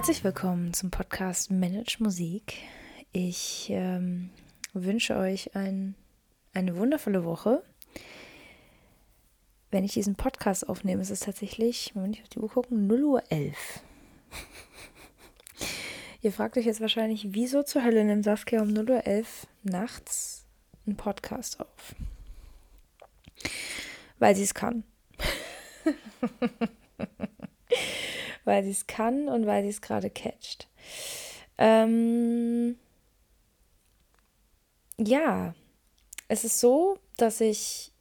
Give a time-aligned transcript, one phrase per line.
[0.00, 2.54] Herzlich willkommen zum Podcast Manage Musik.
[3.12, 4.30] Ich ähm,
[4.72, 5.94] wünsche euch ein,
[6.54, 7.62] eine wundervolle Woche.
[9.70, 13.04] Wenn ich diesen Podcast aufnehme, ist es tatsächlich, wenn ich auf die Uhr gucken, 0
[13.04, 13.54] Uhr 11.
[16.22, 20.46] Ihr fragt euch jetzt wahrscheinlich, wieso zur Hölle nimmt Saskia um 0 Uhr 11 nachts
[20.86, 21.94] einen Podcast auf?
[24.18, 24.82] Weil sie es kann.
[28.50, 30.68] weil sie es kann und weil sie es gerade catcht.
[31.56, 32.76] Ähm
[34.98, 35.54] ja,
[36.26, 37.92] es ist so, dass ich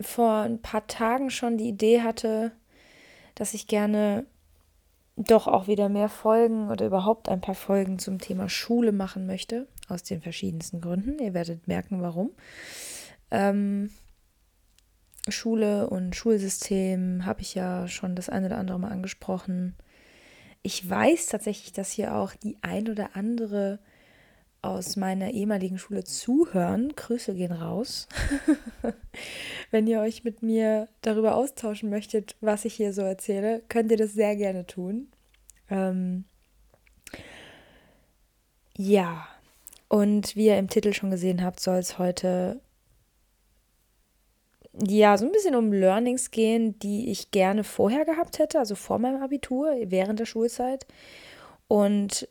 [0.00, 2.52] vor ein paar Tagen schon die Idee hatte,
[3.34, 4.24] dass ich gerne
[5.14, 9.68] doch auch wieder mehr Folgen oder überhaupt ein paar Folgen zum Thema Schule machen möchte,
[9.88, 11.18] aus den verschiedensten Gründen.
[11.18, 12.30] Ihr werdet merken, warum.
[13.30, 13.90] Ähm,
[15.28, 19.76] Schule und Schulsystem habe ich ja schon das eine oder andere Mal angesprochen.
[20.62, 23.78] Ich weiß tatsächlich, dass hier auch die ein oder andere
[24.62, 26.92] aus meiner ehemaligen Schule zuhören.
[26.94, 28.08] Grüße gehen raus.
[29.70, 33.96] Wenn ihr euch mit mir darüber austauschen möchtet, was ich hier so erzähle, könnt ihr
[33.96, 35.08] das sehr gerne tun.
[35.70, 36.24] Ähm
[38.76, 39.26] ja,
[39.88, 42.60] und wie ihr im Titel schon gesehen habt, soll es heute
[44.86, 48.98] ja, so ein bisschen um Learnings gehen, die ich gerne vorher gehabt hätte, also vor
[48.98, 50.86] meinem Abitur, während der Schulzeit.
[51.68, 52.28] Und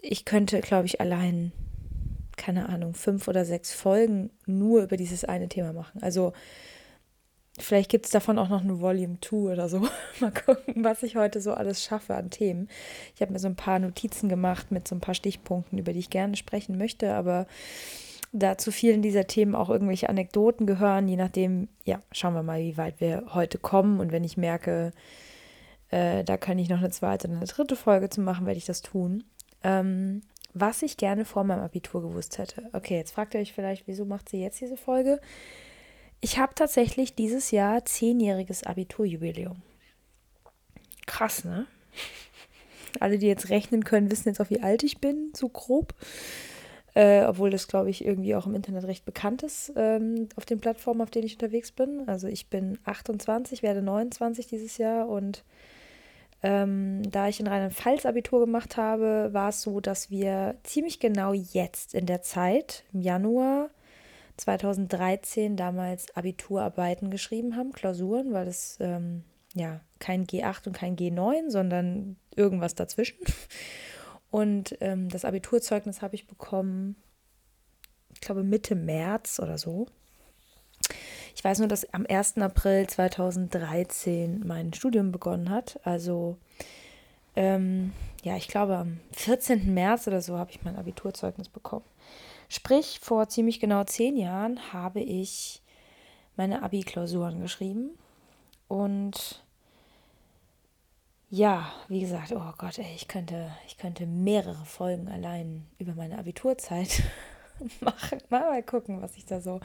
[0.00, 1.52] ich könnte, glaube ich, allein,
[2.36, 6.02] keine Ahnung, fünf oder sechs Folgen nur über dieses eine Thema machen.
[6.02, 6.32] Also
[7.58, 9.80] vielleicht gibt es davon auch noch eine Volume 2 oder so.
[10.20, 12.68] Mal gucken, was ich heute so alles schaffe an Themen.
[13.14, 16.00] Ich habe mir so ein paar Notizen gemacht mit so ein paar Stichpunkten, über die
[16.00, 17.46] ich gerne sprechen möchte, aber
[18.32, 22.60] da zu vielen dieser Themen auch irgendwelche Anekdoten gehören, je nachdem, ja, schauen wir mal,
[22.60, 24.00] wie weit wir heute kommen.
[24.00, 24.92] Und wenn ich merke,
[25.90, 28.66] äh, da kann ich noch eine zweite oder eine dritte Folge zu machen, werde ich
[28.66, 29.24] das tun.
[29.62, 30.22] Ähm,
[30.54, 32.70] was ich gerne vor meinem Abitur gewusst hätte.
[32.72, 35.20] Okay, jetzt fragt ihr euch vielleicht, wieso macht sie jetzt diese Folge?
[36.20, 39.62] Ich habe tatsächlich dieses Jahr zehnjähriges Abiturjubiläum.
[41.06, 41.66] Krass, ne?
[43.00, 45.94] Alle, die jetzt rechnen können, wissen jetzt auch, wie alt ich bin, so grob
[46.96, 50.60] äh, obwohl das, glaube ich, irgendwie auch im Internet recht bekannt ist ähm, auf den
[50.60, 52.08] Plattformen, auf denen ich unterwegs bin.
[52.08, 55.44] Also ich bin 28, werde 29 dieses Jahr und
[56.42, 61.34] ähm, da ich in Rheinland-Pfalz Abitur gemacht habe, war es so, dass wir ziemlich genau
[61.34, 63.68] jetzt in der Zeit, im Januar
[64.38, 71.50] 2013, damals Abiturarbeiten geschrieben haben, Klausuren, weil es ähm, ja kein G8 und kein G9,
[71.50, 73.18] sondern irgendwas dazwischen.
[74.30, 76.96] Und ähm, das Abiturzeugnis habe ich bekommen,
[78.12, 79.86] ich glaube Mitte März oder so.
[81.34, 82.38] Ich weiß nur, dass am 1.
[82.38, 85.78] April 2013 mein Studium begonnen hat.
[85.84, 86.38] Also,
[87.34, 87.92] ähm,
[88.22, 89.72] ja, ich glaube, am 14.
[89.72, 91.84] März oder so habe ich mein Abiturzeugnis bekommen.
[92.48, 95.62] Sprich, vor ziemlich genau zehn Jahren habe ich
[96.36, 97.90] meine Abi-Klausuren geschrieben.
[98.68, 99.44] Und
[101.28, 106.18] ja, wie gesagt, oh Gott, ey, ich könnte, ich könnte mehrere Folgen allein über meine
[106.18, 107.02] Abiturzeit
[107.80, 108.18] machen.
[108.30, 109.60] Mal, mal gucken, was ich da so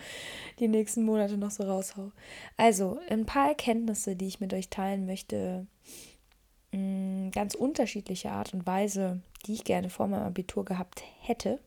[0.59, 2.11] die nächsten Monate noch so raushau.
[2.57, 5.67] Also, ein paar Erkenntnisse, die ich mit euch teilen möchte.
[6.71, 11.59] Mm, ganz unterschiedliche Art und Weise, die ich gerne vor meinem Abitur gehabt hätte.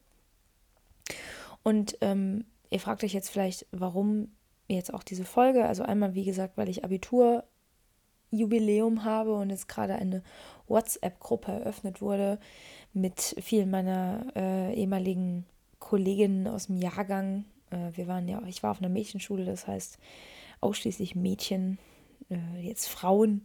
[1.63, 4.33] Und ähm, ihr fragt euch jetzt vielleicht, warum
[4.67, 5.67] jetzt auch diese Folge.
[5.67, 7.45] Also einmal, wie gesagt, weil ich Abitur
[8.35, 10.23] Jubiläum habe und jetzt gerade eine
[10.69, 12.39] WhatsApp-Gruppe eröffnet wurde
[12.93, 15.45] mit vielen meiner äh, ehemaligen
[15.79, 17.45] Kolleginnen aus dem Jahrgang.
[17.71, 19.99] Äh, wir waren ja, ich war auf einer Mädchenschule, das heißt
[20.61, 21.79] ausschließlich Mädchen,
[22.31, 23.43] äh, jetzt Frauen,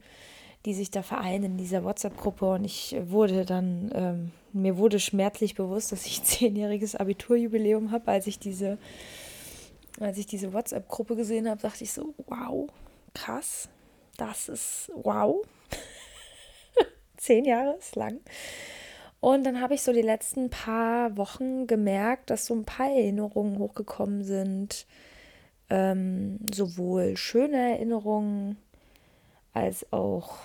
[0.65, 2.53] die sich da vereinen in dieser WhatsApp-Gruppe.
[2.53, 8.27] Und ich wurde dann, ähm, mir wurde schmerzlich bewusst, dass ich zehnjähriges Abiturjubiläum habe, als
[8.27, 8.77] ich diese,
[9.99, 12.69] als ich diese WhatsApp-Gruppe gesehen habe, dachte ich so, wow,
[13.13, 13.69] krass,
[14.19, 15.45] das ist wow.
[17.17, 18.19] Zehn Jahre ist lang.
[19.21, 23.57] Und dann habe ich so die letzten paar Wochen gemerkt, dass so ein paar Erinnerungen
[23.59, 24.85] hochgekommen sind.
[25.69, 28.57] Ähm, sowohl schöne Erinnerungen
[29.53, 30.37] als auch,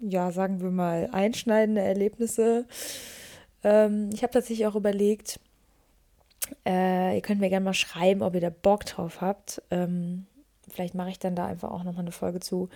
[0.00, 2.66] ja, sagen wir mal, einschneidende Erlebnisse.
[3.64, 5.40] Ähm, ich habe tatsächlich auch überlegt,
[6.66, 9.62] äh, ihr könnt mir gerne mal schreiben, ob ihr da Bock drauf habt.
[9.70, 10.26] Ähm,
[10.70, 12.68] vielleicht mache ich dann da einfach auch nochmal eine Folge zu,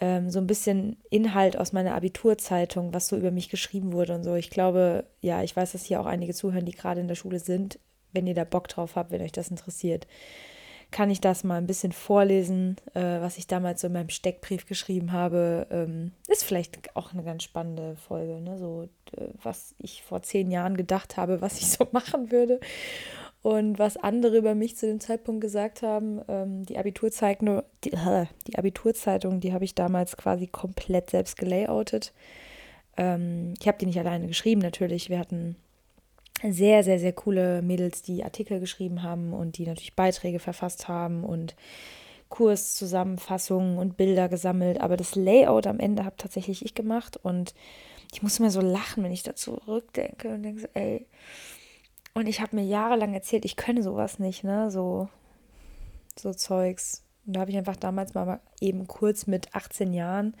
[0.00, 4.24] ähm, so ein bisschen Inhalt aus meiner Abiturzeitung, was so über mich geschrieben wurde und
[4.24, 4.34] so.
[4.34, 7.38] Ich glaube, ja, ich weiß, dass hier auch einige zuhören, die gerade in der Schule
[7.38, 7.78] sind.
[8.12, 10.06] Wenn ihr da Bock drauf habt, wenn euch das interessiert,
[10.90, 14.66] kann ich das mal ein bisschen vorlesen, äh, was ich damals so in meinem Steckbrief
[14.66, 15.66] geschrieben habe.
[15.70, 18.58] Ähm, ist vielleicht auch eine ganz spannende Folge, ne?
[18.58, 22.60] so äh, was ich vor zehn Jahren gedacht habe, was ich so machen würde
[23.44, 26.22] und was andere über mich zu dem Zeitpunkt gesagt haben.
[26.28, 32.14] Ähm, die Abiturzeitung, die, äh, die Abiturzeitung, die habe ich damals quasi komplett selbst gelayoutet.
[32.96, 35.10] Ähm, ich habe die nicht alleine geschrieben, natürlich.
[35.10, 35.56] Wir hatten
[36.42, 41.22] sehr, sehr, sehr coole Mädels, die Artikel geschrieben haben und die natürlich Beiträge verfasst haben
[41.22, 41.54] und
[42.30, 44.80] Kurszusammenfassungen und Bilder gesammelt.
[44.80, 47.52] Aber das Layout am Ende habe tatsächlich ich gemacht und
[48.10, 51.04] ich muss immer so lachen, wenn ich da zurückdenke und denke, so, ey.
[52.14, 54.70] Und ich habe mir jahrelang erzählt, ich könne sowas nicht, ne?
[54.70, 55.08] So,
[56.16, 57.04] so Zeugs.
[57.26, 60.36] Und da habe ich einfach damals mal eben kurz mit 18 Jahren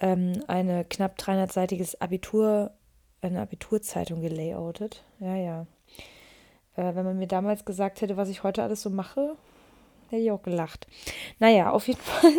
[0.00, 2.72] ähm, eine knapp 300-seitiges Abitur
[3.20, 5.04] eine Abiturzeitung gelayoutet.
[5.20, 5.66] Ja, ja.
[6.76, 9.36] Äh, wenn man mir damals gesagt hätte, was ich heute alles so mache,
[10.08, 10.86] hätte ich auch gelacht.
[11.38, 12.32] Naja, auf jeden Fall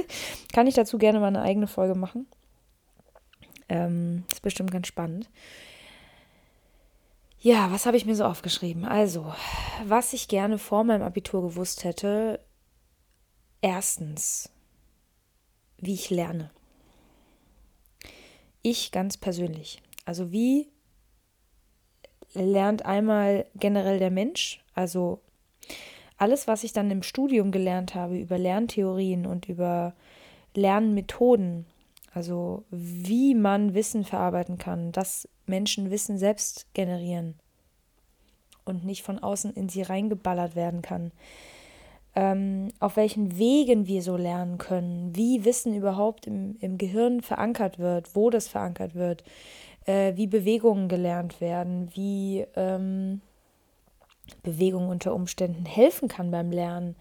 [0.53, 2.27] kann ich dazu gerne mal eine eigene Folge machen.
[3.67, 5.29] Ähm, ist bestimmt ganz spannend.
[7.41, 8.83] Ja, was habe ich mir so aufgeschrieben?
[8.83, 9.33] Also,
[9.85, 12.43] was ich gerne vor meinem Abitur gewusst hätte.
[13.61, 14.49] Erstens,
[15.77, 16.51] wie ich lerne.
[18.61, 19.81] Ich ganz persönlich.
[20.05, 20.67] Also wie
[22.33, 25.21] lernt einmal generell der Mensch, also
[26.17, 29.95] alles, was ich dann im Studium gelernt habe über Lerntheorien und über
[30.53, 31.65] Lernmethoden,
[32.13, 37.35] also wie man Wissen verarbeiten kann, dass Menschen Wissen selbst generieren
[38.65, 41.11] und nicht von außen in sie reingeballert werden kann.
[42.15, 47.77] Ähm, auf welchen Wegen wir so lernen können, wie Wissen überhaupt im, im Gehirn verankert
[47.77, 49.23] wird, wo das verankert wird,
[49.85, 53.21] äh, wie Bewegungen gelernt werden, wie ähm,
[54.41, 56.95] Bewegung unter Umständen helfen kann beim Lernen,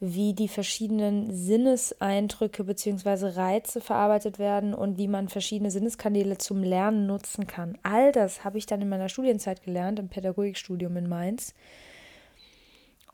[0.00, 3.28] wie die verschiedenen Sinneseindrücke bzw.
[3.38, 7.76] Reize verarbeitet werden und wie man verschiedene Sinneskanäle zum Lernen nutzen kann.
[7.82, 11.54] All das habe ich dann in meiner Studienzeit gelernt, im Pädagogikstudium in Mainz.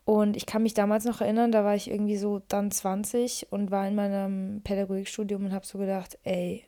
[0.05, 3.73] Und ich kann mich damals noch erinnern, da war ich irgendwie so dann 20 und
[3.73, 6.65] war in meinem Pädagogikstudium und habe so gedacht, ey,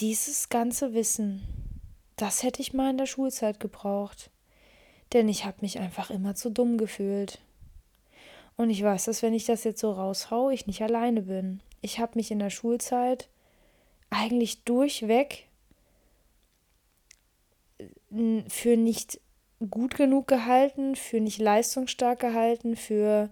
[0.00, 1.42] dieses ganze Wissen,
[2.16, 4.30] das hätte ich mal in der Schulzeit gebraucht.
[5.12, 7.38] Denn ich habe mich einfach immer zu dumm gefühlt.
[8.56, 11.60] Und ich weiß, dass wenn ich das jetzt so raushau, ich nicht alleine bin.
[11.82, 13.28] Ich habe mich in der Schulzeit
[14.08, 15.46] eigentlich durchweg
[17.78, 19.20] äh, für nicht
[19.70, 23.30] gut genug gehalten, für nicht leistungsstark gehalten, für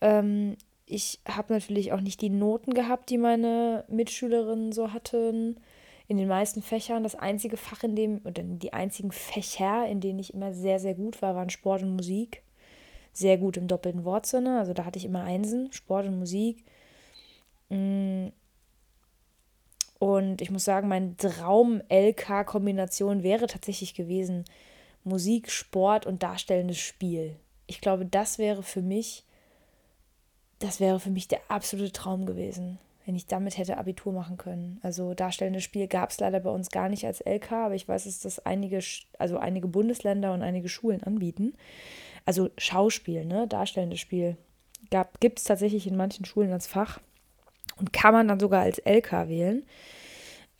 [0.00, 0.56] ähm,
[0.86, 5.60] ich habe natürlich auch nicht die Noten gehabt, die meine Mitschülerinnen so hatten.
[6.06, 7.02] In den meisten Fächern.
[7.02, 10.94] Das einzige Fach, in dem, oder die einzigen Fächer, in denen ich immer sehr, sehr
[10.94, 12.42] gut war, waren Sport und Musik.
[13.18, 14.58] Sehr gut im doppelten Wortsinne.
[14.58, 16.64] Also da hatte ich immer Einsen, Sport und Musik.
[17.68, 18.28] Mm.
[19.98, 24.44] Und ich muss sagen, meine Traum-LK-Kombination wäre tatsächlich gewesen
[25.02, 27.34] Musik, Sport und darstellendes Spiel.
[27.66, 29.24] Ich glaube, das wäre für mich
[30.58, 34.78] das wäre für mich der absolute Traum gewesen, wenn ich damit hätte Abitur machen können.
[34.82, 38.04] Also darstellendes Spiel gab es leider bei uns gar nicht als LK, aber ich weiß,
[38.04, 38.80] dass das einige,
[39.18, 41.54] also einige Bundesländer und einige Schulen anbieten.
[42.28, 44.36] Also Schauspiel, ne, darstellendes Spiel
[45.18, 47.00] gibt es tatsächlich in manchen Schulen als Fach
[47.76, 49.64] und kann man dann sogar als LK wählen.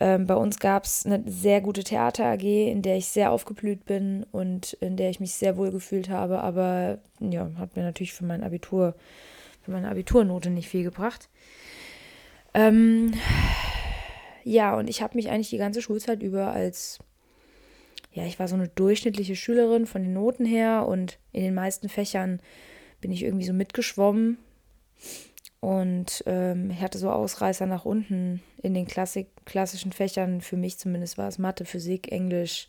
[0.00, 3.84] Ähm, bei uns gab es eine sehr gute Theater AG, in der ich sehr aufgeblüht
[3.84, 8.14] bin und in der ich mich sehr wohl gefühlt habe, aber ja, hat mir natürlich
[8.14, 8.94] für mein Abitur
[9.60, 11.28] für meine Abiturnote nicht viel gebracht.
[12.54, 13.12] Ähm,
[14.42, 16.98] ja, und ich habe mich eigentlich die ganze Schulzeit über als,
[18.12, 21.88] ja, ich war so eine durchschnittliche Schülerin von den Noten her und in den meisten
[21.88, 22.40] Fächern
[23.00, 24.38] bin ich irgendwie so mitgeschwommen
[25.60, 30.40] und ähm, ich hatte so Ausreißer nach unten in den Klassik klassischen Fächern.
[30.40, 32.68] Für mich zumindest war es Mathe, Physik, Englisch,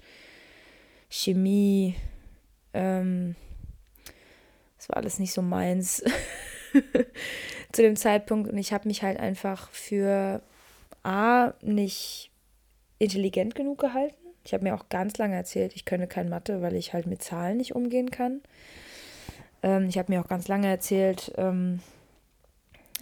[1.10, 1.96] Chemie.
[2.74, 3.36] Ähm,
[4.78, 6.04] das war alles nicht so meins.
[7.72, 8.50] zu dem Zeitpunkt.
[8.52, 10.42] Und ich habe mich halt einfach für
[11.04, 12.32] A, nicht
[12.98, 14.19] intelligent genug gehalten.
[14.50, 17.22] Ich habe mir auch ganz lange erzählt, ich könne kein Mathe, weil ich halt mit
[17.22, 18.42] Zahlen nicht umgehen kann.
[19.62, 21.82] Ähm, ich habe mir auch ganz lange erzählt, ähm,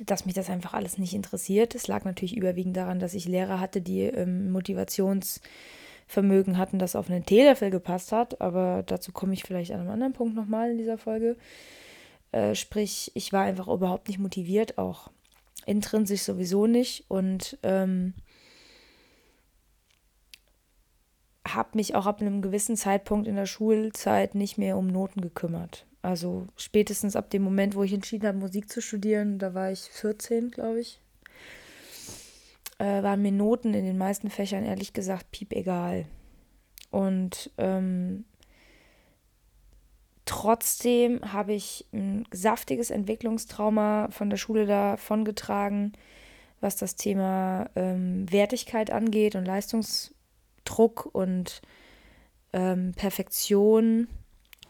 [0.06, 1.74] dass mich das einfach alles nicht interessiert.
[1.74, 7.10] Es lag natürlich überwiegend daran, dass ich Lehrer hatte, die ähm, Motivationsvermögen hatten, das auf
[7.10, 8.42] einen Teelöffel gepasst hat.
[8.42, 11.38] Aber dazu komme ich vielleicht an einem anderen Punkt nochmal in dieser Folge.
[12.34, 15.12] Äh, sprich, ich war einfach überhaupt nicht motiviert, auch
[15.66, 18.16] intrinsisch sowieso nicht und ähm,
[21.54, 25.86] habe mich auch ab einem gewissen Zeitpunkt in der Schulzeit nicht mehr um Noten gekümmert.
[26.02, 29.82] Also spätestens ab dem Moment, wo ich entschieden habe, Musik zu studieren, da war ich
[29.82, 31.02] 14, glaube ich,
[32.80, 36.06] äh, waren mir Noten in den meisten Fächern ehrlich gesagt piep egal.
[36.92, 38.26] Und ähm,
[40.26, 45.94] trotzdem habe ich ein saftiges Entwicklungstrauma von der Schule davongetragen,
[46.62, 49.46] was das Thema ähm, Wertigkeit angeht und
[50.68, 51.62] Leistungsdruck und
[52.54, 54.08] ähm, Perfektion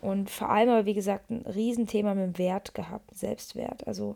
[0.01, 3.87] und vor allem aber, wie gesagt, ein Riesenthema mit dem Wert gehabt, Selbstwert.
[3.87, 4.15] Also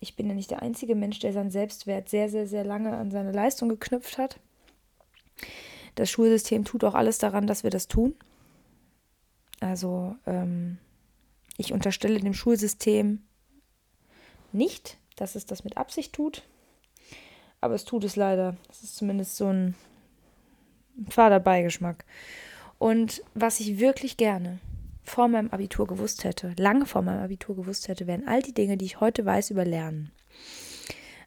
[0.00, 3.10] ich bin ja nicht der einzige Mensch, der seinen Selbstwert sehr, sehr, sehr lange an
[3.10, 4.40] seine Leistung geknüpft hat.
[5.94, 8.14] Das Schulsystem tut auch alles daran, dass wir das tun.
[9.60, 10.78] Also ähm,
[11.56, 13.22] ich unterstelle dem Schulsystem
[14.52, 16.42] nicht, dass es das mit Absicht tut,
[17.60, 18.56] aber es tut es leider.
[18.68, 19.74] Das ist zumindest so ein
[21.08, 22.04] fader Beigeschmack.
[22.78, 24.58] Und was ich wirklich gerne
[25.04, 28.76] vor meinem Abitur gewusst hätte, lange vor meinem Abitur gewusst hätte, wären all die Dinge,
[28.76, 30.10] die ich heute weiß über Lernen.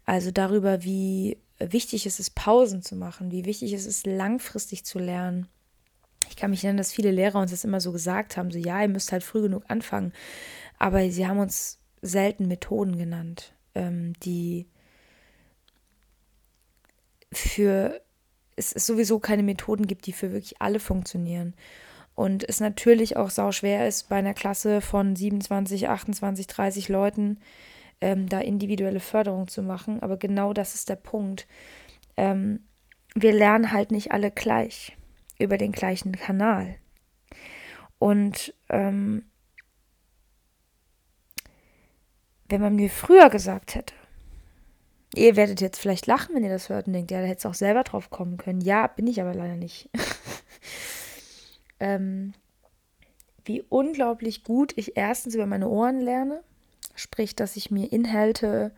[0.05, 4.99] Also darüber, wie wichtig es ist, Pausen zu machen, wie wichtig es ist, langfristig zu
[4.99, 5.47] lernen.
[6.29, 8.81] Ich kann mich erinnern, dass viele Lehrer uns das immer so gesagt haben, so ja,
[8.81, 10.13] ihr müsst halt früh genug anfangen.
[10.77, 14.67] Aber sie haben uns selten Methoden genannt, ähm, die
[17.31, 18.01] für
[18.57, 21.53] es sowieso keine Methoden gibt, die für wirklich alle funktionieren.
[22.15, 27.39] Und es natürlich auch sau schwer ist, bei einer Klasse von 27, 28, 30 Leuten
[28.01, 30.01] ähm, da individuelle Förderung zu machen.
[30.01, 31.47] Aber genau das ist der Punkt.
[32.17, 32.61] Ähm,
[33.13, 34.97] wir lernen halt nicht alle gleich
[35.37, 36.75] über den gleichen Kanal.
[37.99, 39.25] Und ähm,
[42.49, 43.93] wenn man mir früher gesagt hätte,
[45.15, 47.49] ihr werdet jetzt vielleicht lachen, wenn ihr das hört und denkt, ja, da hättest du
[47.49, 48.61] auch selber drauf kommen können.
[48.61, 49.89] Ja, bin ich aber leider nicht.
[51.79, 52.33] ähm,
[53.45, 56.43] wie unglaublich gut ich erstens über meine Ohren lerne,
[56.95, 58.71] sprich, dass ich mir Inhalte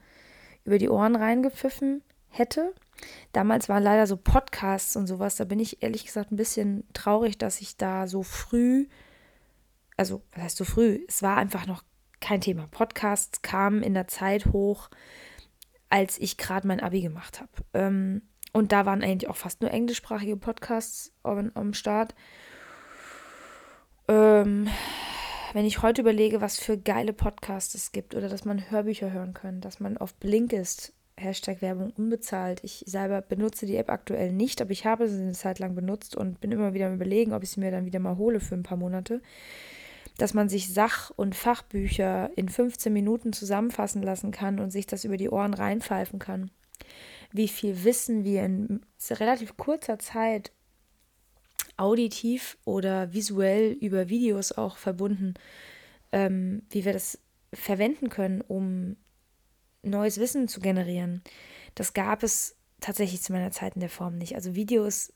[0.63, 2.73] über die Ohren reingepfiffen hätte.
[3.31, 7.37] Damals waren leider so Podcasts und sowas, da bin ich ehrlich gesagt ein bisschen traurig,
[7.37, 8.87] dass ich da so früh,
[9.97, 11.83] also was heißt so früh, es war einfach noch
[12.19, 12.67] kein Thema.
[12.69, 14.89] Podcasts kamen in der Zeit hoch,
[15.89, 17.51] als ich gerade mein Abi gemacht habe.
[17.73, 18.21] Ähm,
[18.53, 22.15] und da waren eigentlich auch fast nur englischsprachige Podcasts am, Start.
[24.07, 24.67] Ähm,
[25.53, 29.33] wenn ich heute überlege, was für geile Podcasts es gibt oder dass man Hörbücher hören
[29.33, 32.63] kann, dass man auf Blinkist, Hashtag Werbung unbezahlt.
[32.63, 36.15] Ich selber benutze die App aktuell nicht, aber ich habe sie eine Zeit lang benutzt
[36.15, 38.55] und bin immer wieder am überlegen, ob ich sie mir dann wieder mal hole für
[38.55, 39.21] ein paar Monate.
[40.19, 45.03] Dass man sich Sach- und Fachbücher in 15 Minuten zusammenfassen lassen kann und sich das
[45.03, 46.51] über die Ohren reinpfeifen kann.
[47.31, 50.51] Wie viel Wissen wir in relativ kurzer Zeit
[51.77, 55.33] auditiv oder visuell über Videos auch verbunden,
[56.11, 57.19] ähm, wie wir das
[57.53, 58.97] verwenden können, um
[59.81, 61.23] neues Wissen zu generieren.
[61.75, 64.35] Das gab es tatsächlich zu meiner Zeit in der Form nicht.
[64.35, 65.13] Also Videos,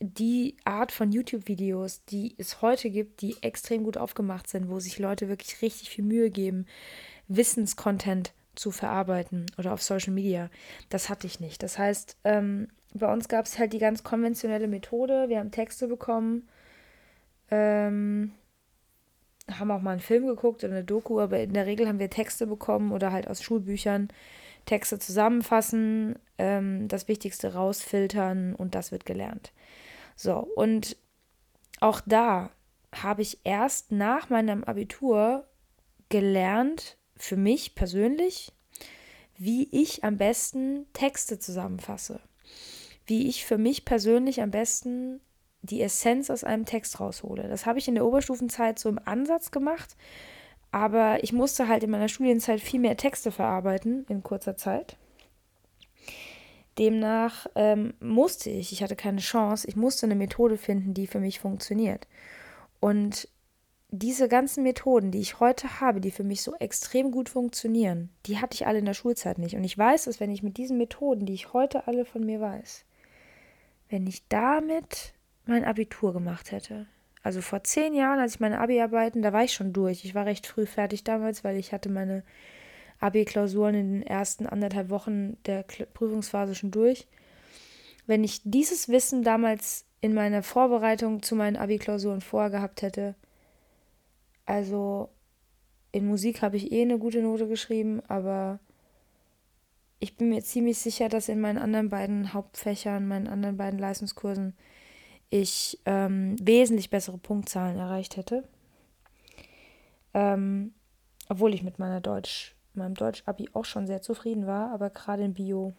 [0.00, 4.98] die Art von YouTube-Videos, die es heute gibt, die extrem gut aufgemacht sind, wo sich
[4.98, 6.66] Leute wirklich richtig viel Mühe geben,
[7.28, 10.50] Wissenscontent zu verarbeiten oder auf Social Media.
[10.88, 11.62] Das hatte ich nicht.
[11.62, 15.28] Das heißt, ähm, bei uns gab es halt die ganz konventionelle Methode.
[15.28, 16.48] Wir haben Texte bekommen,
[17.50, 18.32] ähm,
[19.50, 22.10] haben auch mal einen Film geguckt oder eine Doku, aber in der Regel haben wir
[22.10, 24.08] Texte bekommen oder halt aus Schulbüchern
[24.66, 29.52] Texte zusammenfassen, ähm, das Wichtigste rausfiltern und das wird gelernt.
[30.20, 30.96] So, und
[31.80, 32.50] auch da
[32.92, 35.46] habe ich erst nach meinem Abitur
[36.08, 38.52] gelernt, für mich persönlich,
[39.36, 42.20] wie ich am besten Texte zusammenfasse
[43.10, 45.20] wie ich für mich persönlich am besten
[45.62, 47.48] die Essenz aus einem Text raushole.
[47.48, 49.96] Das habe ich in der Oberstufenzeit so im Ansatz gemacht,
[50.70, 54.96] aber ich musste halt in meiner Studienzeit viel mehr Texte verarbeiten in kurzer Zeit.
[56.80, 61.20] Demnach ähm, musste ich, ich hatte keine Chance, ich musste eine Methode finden, die für
[61.20, 62.08] mich funktioniert.
[62.80, 63.28] Und
[63.90, 68.38] diese ganzen Methoden, die ich heute habe, die für mich so extrem gut funktionieren, die
[68.38, 69.56] hatte ich alle in der Schulzeit nicht.
[69.56, 72.40] Und ich weiß, dass wenn ich mit diesen Methoden, die ich heute alle von mir
[72.40, 72.86] weiß,
[73.90, 75.12] wenn ich damit
[75.44, 76.86] mein Abitur gemacht hätte.
[77.22, 80.04] Also vor zehn Jahren, als ich meine Abi-Arbeiten, da war ich schon durch.
[80.04, 82.22] Ich war recht früh fertig damals, weil ich hatte meine
[83.00, 87.06] Abi-Klausuren in den ersten anderthalb Wochen der Prüfungsphase schon durch.
[88.06, 93.14] Wenn ich dieses Wissen damals in meiner Vorbereitung zu meinen Abi-Klausuren vorgehabt hätte,
[94.46, 95.08] also
[95.92, 98.60] in Musik habe ich eh eine gute Note geschrieben, aber
[99.98, 104.54] ich bin mir ziemlich sicher, dass in meinen anderen beiden Hauptfächern, meinen anderen beiden Leistungskursen,
[105.28, 108.48] ich ähm, wesentlich bessere Punktzahlen erreicht hätte.
[110.12, 110.74] Ähm,
[111.28, 115.34] obwohl ich mit meiner Deutsch, meinem Deutsch-Abi auch schon sehr zufrieden war, aber gerade in
[115.34, 115.74] Bio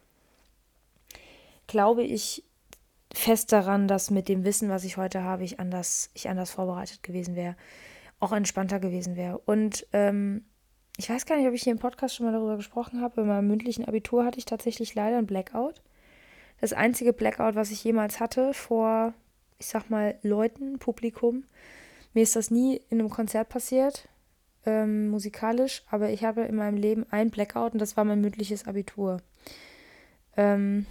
[1.68, 2.44] glaube ich
[3.14, 7.04] fest daran, dass mit dem Wissen, was ich heute habe, ich anders, ich anders vorbereitet
[7.04, 7.56] gewesen wäre,
[8.20, 9.38] auch entspannter gewesen wäre.
[9.40, 10.46] Und ähm,
[10.98, 13.22] ich weiß gar nicht, ob ich hier im Podcast schon mal darüber gesprochen habe.
[13.22, 15.82] In meinem mündlichen Abitur hatte ich tatsächlich leider ein Blackout.
[16.60, 19.14] Das einzige Blackout, was ich jemals hatte vor,
[19.58, 21.46] ich sag mal, Leuten, Publikum.
[22.14, 24.10] Mir ist das nie in einem Konzert passiert,
[24.66, 28.68] ähm, musikalisch, aber ich habe in meinem Leben ein Blackout und das war mein mündliches
[28.68, 29.22] Abitur.
[30.38, 30.86] Ähm,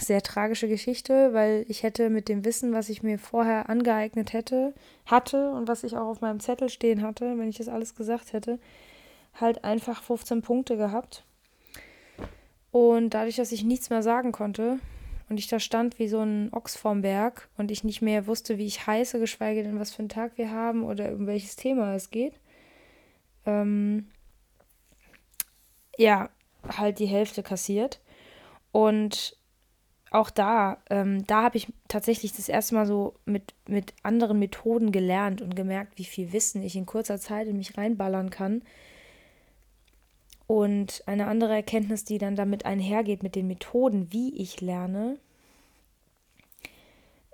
[0.00, 4.74] sehr tragische Geschichte, weil ich hätte mit dem Wissen, was ich mir vorher angeeignet hätte,
[5.06, 8.32] hatte und was ich auch auf meinem Zettel stehen hatte, wenn ich das alles gesagt
[8.32, 8.58] hätte,
[9.34, 11.24] halt einfach 15 Punkte gehabt.
[12.70, 14.78] Und dadurch, dass ich nichts mehr sagen konnte
[15.28, 18.58] und ich da stand wie so ein Ochs vorm Berg und ich nicht mehr wusste,
[18.58, 21.94] wie ich heiße, geschweige denn, was für einen Tag wir haben oder um welches Thema
[21.94, 22.34] es geht,
[23.48, 24.06] ähm,
[25.96, 26.28] ja,
[26.68, 28.00] halt die Hälfte kassiert.
[28.70, 29.36] Und
[30.10, 34.92] auch da, ähm, da habe ich tatsächlich das erste Mal so mit, mit anderen Methoden
[34.92, 38.62] gelernt und gemerkt, wie viel Wissen ich in kurzer Zeit in mich reinballern kann.
[40.46, 45.18] Und eine andere Erkenntnis, die dann damit einhergeht mit den Methoden, wie ich lerne,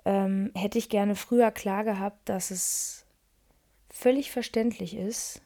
[0.03, 3.05] ähm, hätte ich gerne früher klar gehabt, dass es
[3.89, 5.41] völlig verständlich ist,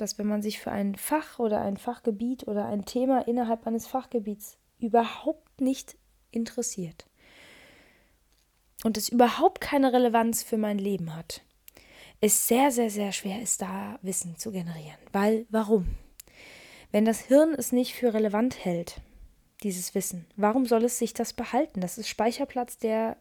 [0.00, 3.86] dass wenn man sich für ein Fach oder ein Fachgebiet oder ein Thema innerhalb eines
[3.86, 5.96] Fachgebiets überhaupt nicht
[6.30, 7.06] interessiert
[8.84, 11.42] und es überhaupt keine Relevanz für mein Leben hat,
[12.20, 14.98] es sehr, sehr, sehr schwer ist, da Wissen zu generieren.
[15.12, 15.86] Weil, warum?
[16.92, 19.00] Wenn das Hirn es nicht für relevant hält,
[19.62, 21.80] dieses Wissen, warum soll es sich das behalten?
[21.80, 23.16] Das ist Speicherplatz, der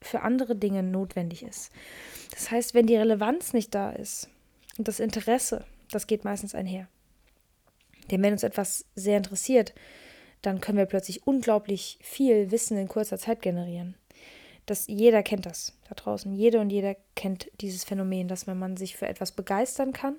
[0.00, 1.70] für andere Dinge notwendig ist.
[2.30, 4.28] Das heißt, wenn die Relevanz nicht da ist
[4.78, 6.88] und das Interesse, das geht meistens einher.
[8.10, 9.74] Denn wenn uns etwas sehr interessiert,
[10.42, 13.96] dann können wir plötzlich unglaublich viel Wissen in kurzer Zeit generieren.
[14.66, 16.34] Das, jeder kennt das da draußen.
[16.34, 20.16] Jede und jeder kennt dieses Phänomen, dass wenn man sich für etwas begeistern kann,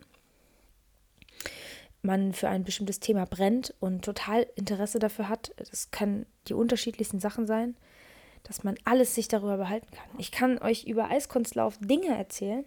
[2.02, 7.20] man für ein bestimmtes Thema brennt und total Interesse dafür hat, das kann die unterschiedlichsten
[7.20, 7.76] Sachen sein,
[8.44, 10.10] dass man alles sich darüber behalten kann.
[10.18, 12.64] Ich kann euch über Eiskunstlauf Dinge erzählen,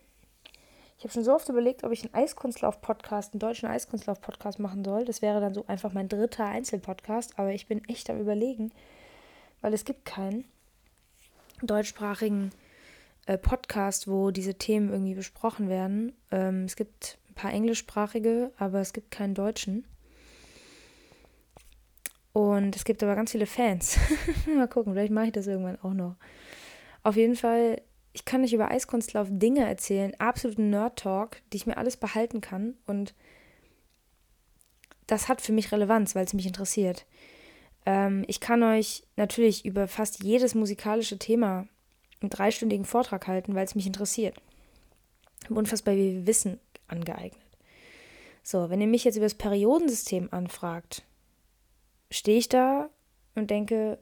[1.00, 5.06] ich habe schon so oft überlegt, ob ich einen Eiskunstlauf-Podcast, einen deutschen Eiskunstlauf-Podcast machen soll.
[5.06, 8.70] Das wäre dann so einfach mein dritter Einzelpodcast, aber ich bin echt am Überlegen,
[9.62, 10.44] weil es gibt keinen
[11.62, 12.50] deutschsprachigen
[13.24, 16.12] äh, Podcast, wo diese Themen irgendwie besprochen werden.
[16.30, 19.86] Ähm, es gibt ein paar englischsprachige, aber es gibt keinen deutschen.
[22.34, 23.96] Und es gibt aber ganz viele Fans.
[24.54, 26.16] Mal gucken, vielleicht mache ich das irgendwann auch noch.
[27.02, 27.80] Auf jeden Fall
[28.12, 32.74] ich kann nicht über Eiskunstlauf Dinge erzählen, absoluten Nerd-Talk, die ich mir alles behalten kann.
[32.86, 33.14] Und
[35.06, 37.06] das hat für mich Relevanz, weil es mich interessiert.
[37.86, 41.68] Ähm, ich kann euch natürlich über fast jedes musikalische Thema
[42.20, 44.36] einen dreistündigen Vortrag halten, weil es mich interessiert.
[45.40, 47.40] Ich habe unfassbar viel Wissen angeeignet.
[48.42, 51.04] So, wenn ihr mich jetzt über das Periodensystem anfragt,
[52.10, 52.90] stehe ich da
[53.34, 53.98] und denke,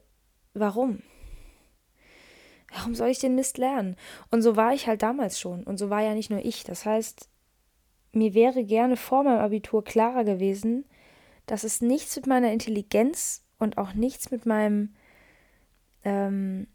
[0.54, 1.02] warum?
[2.72, 3.96] Warum soll ich den Mist lernen?
[4.30, 5.64] Und so war ich halt damals schon.
[5.64, 6.64] Und so war ja nicht nur ich.
[6.64, 7.28] Das heißt,
[8.12, 10.84] mir wäre gerne vor meinem Abitur klarer gewesen,
[11.46, 14.94] dass es nichts mit meiner Intelligenz und auch nichts mit meinem,
[16.04, 16.68] ähm,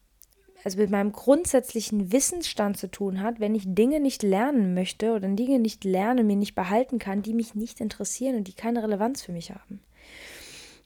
[0.64, 5.28] also mit meinem grundsätzlichen Wissensstand zu tun hat, wenn ich Dinge nicht lernen möchte oder
[5.28, 9.22] Dinge nicht lerne, mir nicht behalten kann, die mich nicht interessieren und die keine Relevanz
[9.22, 9.82] für mich haben.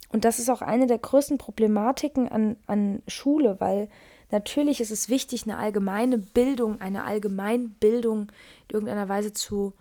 [0.10, 3.89] Und das ist auch eine der größten Problematiken an, an Schule, weil
[4.32, 8.32] Natürlich ist es wichtig, eine allgemeine Bildung, eine Allgemeinbildung
[8.68, 9.74] in irgendeiner Weise zu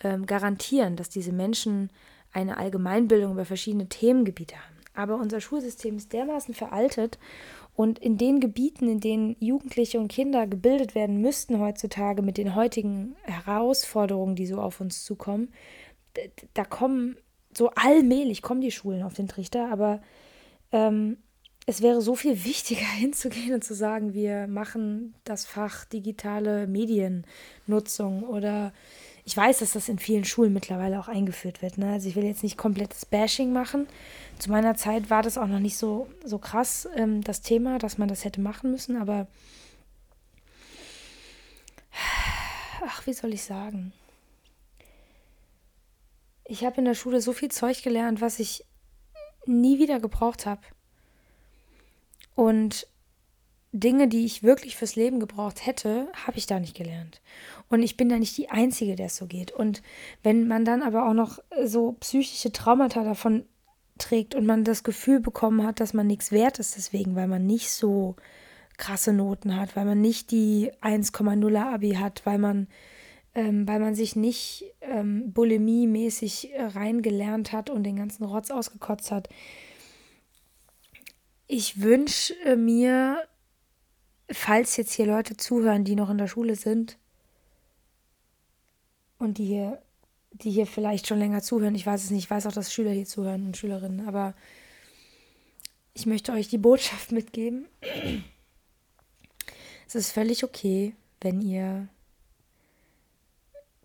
[0.00, 1.90] ähm, garantieren, dass diese Menschen
[2.32, 4.76] eine Allgemeinbildung über verschiedene Themengebiete haben.
[4.94, 7.18] Aber unser Schulsystem ist dermaßen veraltet
[7.74, 12.54] und in den Gebieten, in denen Jugendliche und Kinder gebildet werden müssten heutzutage mit den
[12.54, 15.52] heutigen Herausforderungen, die so auf uns zukommen,
[16.54, 17.16] da kommen
[17.56, 20.00] so allmählich kommen die Schulen auf den Trichter, aber
[20.72, 21.18] ähm,
[21.70, 28.24] es wäre so viel wichtiger hinzugehen und zu sagen, wir machen das Fach digitale Mediennutzung
[28.24, 28.72] oder
[29.24, 31.78] ich weiß, dass das in vielen Schulen mittlerweile auch eingeführt wird.
[31.78, 31.92] Ne?
[31.92, 33.86] Also ich will jetzt nicht komplettes Bashing machen.
[34.40, 37.98] Zu meiner Zeit war das auch noch nicht so, so krass, ähm, das Thema, dass
[37.98, 39.28] man das hätte machen müssen, aber
[42.84, 43.92] ach, wie soll ich sagen?
[46.46, 48.64] Ich habe in der Schule so viel Zeug gelernt, was ich
[49.46, 50.62] nie wieder gebraucht habe.
[52.34, 52.86] Und
[53.72, 57.20] Dinge, die ich wirklich fürs Leben gebraucht hätte, habe ich da nicht gelernt.
[57.68, 59.52] Und ich bin da nicht die Einzige, der es so geht.
[59.52, 59.82] Und
[60.22, 63.44] wenn man dann aber auch noch so psychische Traumata davon
[63.98, 67.46] trägt und man das Gefühl bekommen hat, dass man nichts wert ist, deswegen, weil man
[67.46, 68.16] nicht so
[68.76, 72.66] krasse Noten hat, weil man nicht die 1,0er Abi hat, weil man,
[73.34, 79.12] ähm, weil man sich nicht ähm, bulimie-mäßig äh, reingelernt hat und den ganzen Rotz ausgekotzt
[79.12, 79.28] hat.
[81.52, 83.26] Ich wünsche mir,
[84.30, 86.96] falls jetzt hier Leute zuhören, die noch in der Schule sind
[89.18, 89.82] und die hier,
[90.30, 92.92] die hier vielleicht schon länger zuhören, ich weiß es nicht, ich weiß auch, dass Schüler
[92.92, 94.34] hier zuhören und Schülerinnen, aber
[95.92, 97.66] ich möchte euch die Botschaft mitgeben.
[99.88, 101.88] Es ist völlig okay, wenn ihr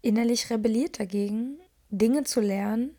[0.04, 1.58] innerlich rebelliert dagegen,
[1.90, 2.96] Dinge zu lernen,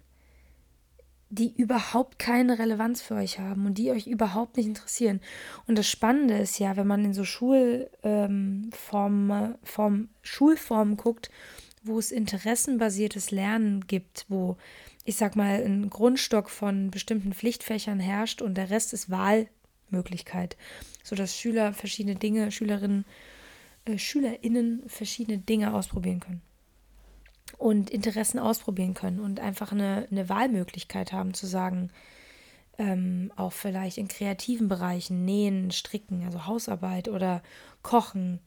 [1.28, 5.20] die überhaupt keine Relevanz für euch haben und die euch überhaupt nicht interessieren.
[5.66, 11.30] Und das Spannende ist ja, wenn man in so Schulformen, ähm, Form, Schulformen guckt,
[11.82, 14.56] wo es interessenbasiertes Lernen gibt, wo
[15.04, 20.56] ich sag mal ein Grundstock von bestimmten Pflichtfächern herrscht und der Rest ist Wahlmöglichkeit
[21.06, 23.04] sodass Schüler verschiedene Dinge, Schülerinnen,
[23.84, 26.42] äh, SchülerInnen verschiedene Dinge ausprobieren können.
[27.58, 31.90] Und Interessen ausprobieren können und einfach eine, eine Wahlmöglichkeit haben zu sagen,
[32.78, 37.42] ähm, auch vielleicht in kreativen Bereichen, nähen, stricken, also Hausarbeit oder
[37.82, 38.40] kochen.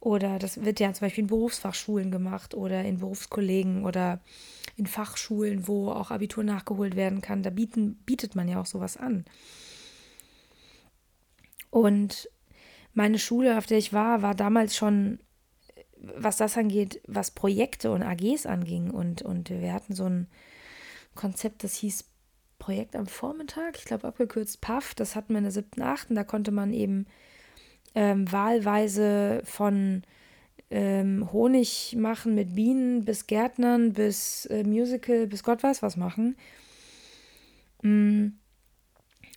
[0.00, 4.20] Oder das wird ja zum Beispiel in Berufsfachschulen gemacht oder in Berufskollegen oder
[4.76, 7.42] in Fachschulen, wo auch Abitur nachgeholt werden kann.
[7.42, 9.24] Da bieten, bietet man ja auch sowas an.
[11.70, 12.28] Und
[12.94, 15.20] meine Schule, auf der ich war, war damals schon,
[16.16, 18.90] was das angeht, was Projekte und AGs anging.
[18.90, 20.26] Und, und wir hatten so ein
[21.14, 22.04] Konzept, das hieß
[22.58, 26.14] Projekt am Vormittag, ich glaube abgekürzt PAF, das hatten wir in der siebten, achten.
[26.14, 27.06] Da konnte man eben
[27.94, 30.02] ähm, wahlweise von
[30.70, 36.36] ähm, Honig machen mit Bienen bis Gärtnern bis äh, Musical bis Gott weiß was machen.
[37.82, 38.28] Mm.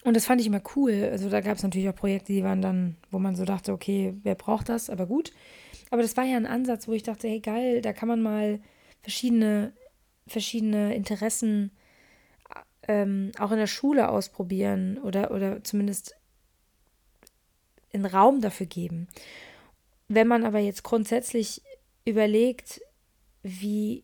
[0.04, 1.10] Und das fand ich immer cool.
[1.12, 4.14] Also da gab es natürlich auch Projekte, die waren dann, wo man so dachte, okay,
[4.22, 4.92] wer braucht das?
[4.92, 5.34] Aber gut.
[5.92, 8.60] Aber das war ja ein Ansatz, wo ich dachte, hey geil, da kann man mal
[9.02, 9.74] verschiedene,
[10.28, 11.72] verschiedene Interessen
[12.88, 16.16] ähm, auch in der Schule ausprobieren oder, oder zumindest
[17.94, 19.08] einen Raum dafür geben.
[20.08, 21.62] Wenn man aber jetzt grundsätzlich
[22.04, 22.82] überlegt,
[23.42, 24.04] wie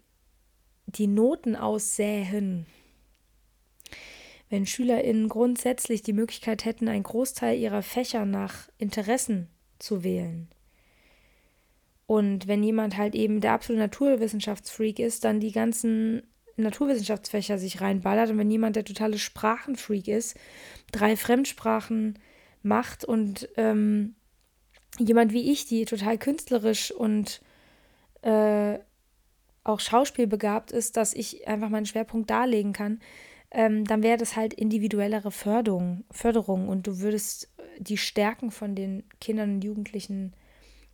[0.87, 2.65] die Noten aussähen,
[4.49, 9.47] wenn SchülerInnen grundsätzlich die Möglichkeit hätten, einen Großteil ihrer Fächer nach Interessen
[9.79, 10.49] zu wählen.
[12.11, 16.23] Und wenn jemand halt eben der absolute Naturwissenschaftsfreak ist, dann die ganzen
[16.57, 18.29] Naturwissenschaftsfächer sich reinballert.
[18.29, 20.35] Und wenn jemand der totale Sprachenfreak ist,
[20.91, 22.19] drei Fremdsprachen
[22.63, 24.15] macht und ähm,
[24.99, 27.39] jemand wie ich, die total künstlerisch und
[28.23, 28.77] äh,
[29.63, 32.99] auch schauspielbegabt ist, dass ich einfach meinen Schwerpunkt darlegen kann,
[33.51, 39.05] ähm, dann wäre das halt individuellere Förderung, Förderung und du würdest die Stärken von den
[39.21, 40.33] Kindern und Jugendlichen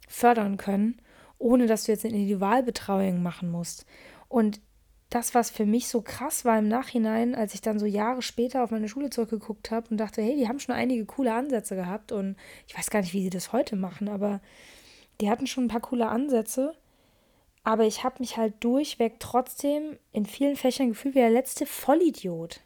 [0.08, 1.02] fördern können,
[1.40, 3.86] ohne dass du jetzt eine Individualbetreuung machen musst.
[4.28, 4.62] Und
[5.10, 8.64] das, was für mich so krass war im Nachhinein, als ich dann so Jahre später
[8.64, 12.12] auf meine Schule zurückgeguckt habe und dachte, hey, die haben schon einige coole Ansätze gehabt
[12.12, 12.36] und
[12.68, 14.42] ich weiß gar nicht, wie sie das heute machen, aber
[15.22, 16.76] die hatten schon ein paar coole Ansätze
[17.68, 22.62] aber ich habe mich halt durchweg trotzdem in vielen Fächern gefühlt wie der letzte Vollidiot.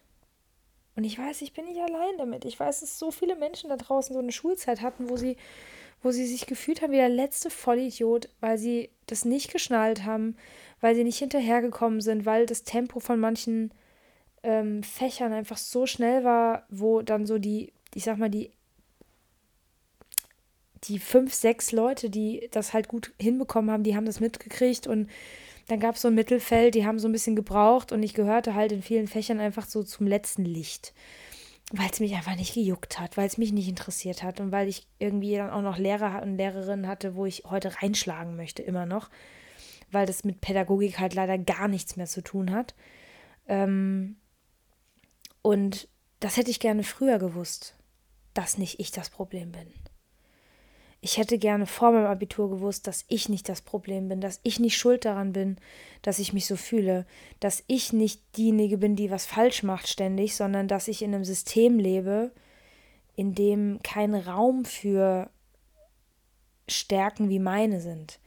[0.96, 2.46] Und ich weiß, ich bin nicht allein damit.
[2.46, 5.38] Ich weiß, dass so viele Menschen da draußen so eine Schulzeit hatten, wo sie,
[6.02, 10.36] wo sie sich gefühlt haben wie der letzte Vollidiot, weil sie das nicht geschnallt haben,
[10.80, 13.72] weil sie nicht hinterhergekommen sind, weil das Tempo von manchen
[14.44, 18.52] ähm, Fächern einfach so schnell war, wo dann so die, ich sag mal, die
[20.86, 25.10] die fünf, sechs Leute, die das halt gut hinbekommen haben, die haben das mitgekriegt und
[25.68, 28.56] dann gab es so ein Mittelfeld, die haben so ein bisschen gebraucht und ich gehörte
[28.56, 30.94] halt in vielen Fächern einfach so zum letzten Licht,
[31.72, 34.68] weil es mich einfach nicht gejuckt hat, weil es mich nicht interessiert hat und weil
[34.68, 38.86] ich irgendwie dann auch noch Lehrer und Lehrerinnen hatte, wo ich heute reinschlagen möchte, immer
[38.86, 39.10] noch,
[39.92, 42.76] weil das mit Pädagogik halt leider gar nichts mehr zu tun hat.
[43.48, 44.18] Ähm,
[45.42, 45.88] und
[46.20, 47.76] das hätte ich gerne früher gewusst,
[48.34, 49.68] dass nicht ich das Problem bin.
[51.04, 54.60] Ich hätte gerne vor meinem Abitur gewusst, dass ich nicht das Problem bin, dass ich
[54.60, 55.58] nicht schuld daran bin,
[56.04, 57.08] dass ich mich so fühle,
[57.40, 61.26] dass ich nicht diejenige bin, die was falsch macht ständig, sondern dass ich in einem
[61.26, 62.32] System lebe,
[63.16, 65.32] in dem kein Raum für
[66.68, 68.20] Stärken wie meine sind.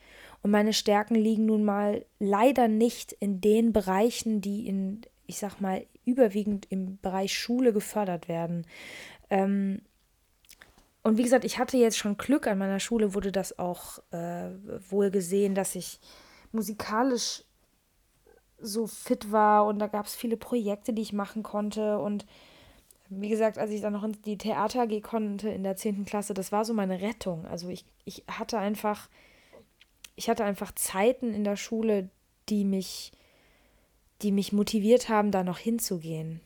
[0.42, 5.60] Und meine Stärken liegen nun mal leider nicht in den Bereichen, die in, ich sag
[5.60, 8.66] mal, überwiegend im Bereich Schule gefördert werden.
[9.30, 9.80] Ähm,
[11.04, 14.50] und wie gesagt, ich hatte jetzt schon Glück, an meiner Schule wurde das auch äh,
[14.88, 16.00] wohl gesehen, dass ich
[16.50, 17.44] musikalisch
[18.58, 22.24] so fit war und da gab es viele Projekte, die ich machen konnte und
[23.10, 26.06] wie gesagt, als ich dann noch in die Theater gehen konnte in der 10.
[26.06, 27.46] Klasse, das war so meine Rettung.
[27.46, 29.08] Also ich, ich hatte einfach,
[30.16, 32.08] ich hatte einfach Zeiten in der Schule,
[32.48, 33.12] die mich,
[34.22, 36.40] die mich motiviert haben, da noch hinzugehen.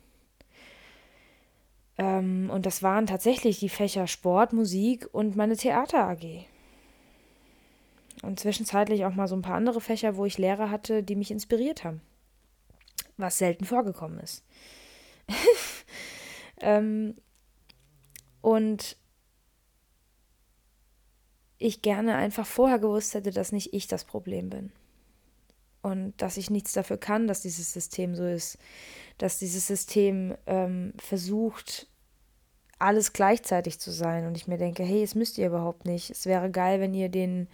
[1.98, 6.46] Ähm, und das waren tatsächlich die Fächer Sport, Musik und meine Theater AG.
[8.22, 11.30] Und zwischenzeitlich auch mal so ein paar andere Fächer, wo ich Lehrer hatte, die mich
[11.30, 12.00] inspiriert haben.
[13.16, 14.44] Was selten vorgekommen ist.
[16.60, 17.16] ähm,
[18.40, 18.96] und
[21.58, 24.72] ich gerne einfach vorher gewusst hätte, dass nicht ich das Problem bin.
[25.88, 28.58] Und dass ich nichts dafür kann, dass dieses System so ist.
[29.18, 31.88] Dass dieses System ähm, versucht,
[32.78, 34.26] alles gleichzeitig zu sein.
[34.26, 36.10] Und ich mir denke, hey, es müsst ihr überhaupt nicht.
[36.10, 37.48] Es wäre geil, wenn ihr den,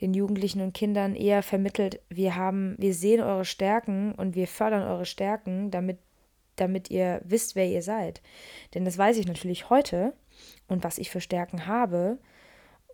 [0.00, 4.82] den Jugendlichen und Kindern eher vermittelt, wir haben, wir sehen eure Stärken und wir fördern
[4.82, 5.98] eure Stärken, damit,
[6.56, 8.20] damit ihr wisst, wer ihr seid.
[8.74, 10.14] Denn das weiß ich natürlich heute
[10.68, 12.18] und was ich für Stärken habe.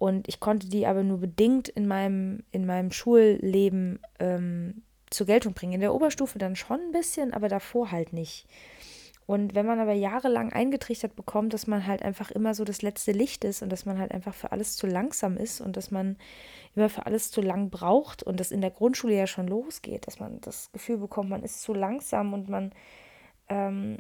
[0.03, 5.55] Und ich konnte die aber nur bedingt in meinem, in meinem Schulleben ähm, zur Geltung
[5.55, 5.75] bringen.
[5.75, 8.49] In der Oberstufe dann schon ein bisschen, aber davor halt nicht.
[9.27, 13.13] Und wenn man aber jahrelang eingetrichtert bekommt, dass man halt einfach immer so das letzte
[13.13, 16.17] Licht ist und dass man halt einfach für alles zu langsam ist und dass man
[16.75, 20.19] immer für alles zu lang braucht und das in der Grundschule ja schon losgeht, dass
[20.19, 22.73] man das Gefühl bekommt, man ist zu langsam und man
[23.49, 23.99] ähm,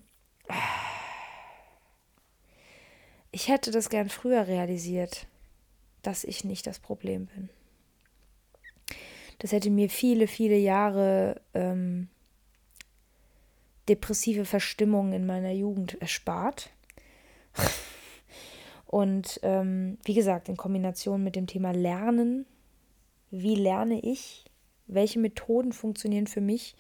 [3.31, 5.29] ich hätte das gern früher realisiert
[6.03, 7.49] dass ich nicht das Problem bin.
[9.38, 12.09] Das hätte mir viele, viele Jahre ähm,
[13.88, 16.71] depressive Verstimmung in meiner Jugend erspart.
[18.87, 22.47] Und ähm, wie gesagt, in Kombination mit dem Thema Lernen,
[23.31, 24.45] wie lerne ich,
[24.87, 26.77] welche Methoden funktionieren für mich.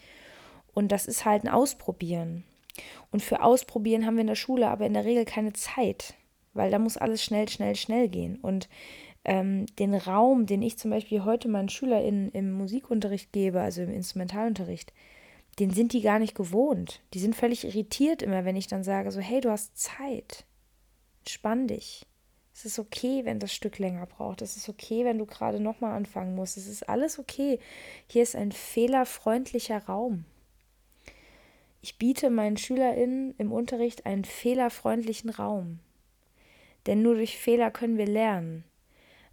[0.74, 2.44] Und das ist halt ein Ausprobieren.
[3.10, 6.14] Und für Ausprobieren haben wir in der Schule aber in der Regel keine Zeit,
[6.54, 8.36] weil da muss alles schnell, schnell, schnell gehen.
[8.36, 8.68] Und
[9.24, 13.92] ähm, den Raum, den ich zum Beispiel heute meinen SchülerInnen im Musikunterricht gebe, also im
[13.92, 14.92] Instrumentalunterricht,
[15.58, 17.02] den sind die gar nicht gewohnt.
[17.14, 20.44] Die sind völlig irritiert immer, wenn ich dann sage, so, hey, du hast Zeit.
[21.20, 22.06] Entspann dich.
[22.54, 24.42] Es ist okay, wenn das Stück länger braucht.
[24.42, 26.56] Es ist okay, wenn du gerade nochmal anfangen musst.
[26.56, 27.58] Es ist alles okay.
[28.08, 30.24] Hier ist ein fehlerfreundlicher Raum.
[31.80, 35.80] Ich biete meinen SchülerInnen im Unterricht einen fehlerfreundlichen Raum.
[36.86, 38.64] Denn nur durch Fehler können wir lernen.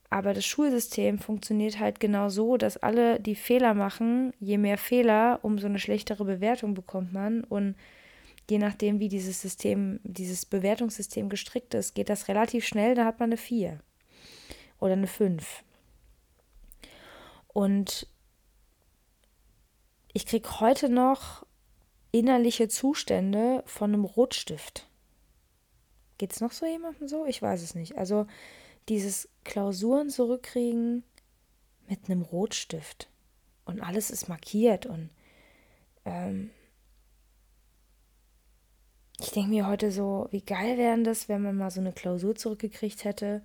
[0.10, 5.40] Aber das Schulsystem funktioniert halt genau so, dass alle, die Fehler machen, je mehr Fehler,
[5.44, 7.44] umso eine schlechtere Bewertung bekommt man.
[7.44, 7.76] Und
[8.50, 13.20] je nachdem, wie dieses System, dieses Bewertungssystem gestrickt ist, geht das relativ schnell, da hat
[13.20, 13.80] man eine 4
[14.80, 15.64] oder eine 5.
[17.50, 18.08] Und
[20.14, 21.46] ich kriege heute noch
[22.12, 24.88] innerliche Zustände von einem Rotstift.
[26.18, 27.26] Geht es noch so jemandem so?
[27.26, 27.98] Ich weiß es nicht.
[27.98, 28.26] Also
[28.90, 31.04] dieses Klausuren zurückkriegen
[31.88, 33.10] mit einem Rotstift
[33.66, 35.10] und alles ist markiert und
[36.06, 36.52] ähm,
[39.20, 42.36] ich denke mir heute so, wie geil wäre das, wenn man mal so eine Klausur
[42.36, 43.42] zurückgekriegt hätte,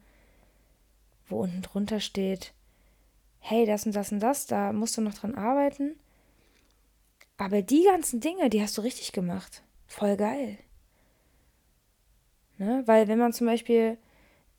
[1.26, 2.52] wo unten drunter steht,
[3.38, 5.98] hey, das und das und das, da musst du noch dran arbeiten.
[7.38, 9.62] Aber die ganzen Dinge, die hast du richtig gemacht.
[9.86, 10.58] Voll geil.
[12.58, 12.82] Ne?
[12.84, 13.96] Weil wenn man zum Beispiel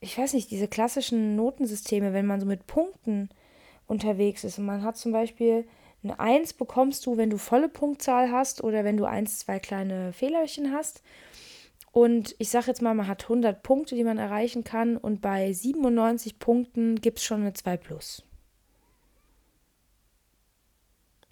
[0.06, 3.30] ich weiß nicht, diese klassischen Notensysteme, wenn man so mit Punkten
[3.88, 5.68] unterwegs ist und man hat zum Beispiel
[6.04, 10.14] eine 1 bekommst du, wenn du volle Punktzahl hast oder wenn du eins, zwei kleine
[10.14, 11.02] Fehlerchen hast.
[11.92, 15.52] Und ich sage jetzt mal, man hat 100 Punkte, die man erreichen kann und bei
[15.52, 18.24] 97 Punkten gibt es schon eine 2 plus.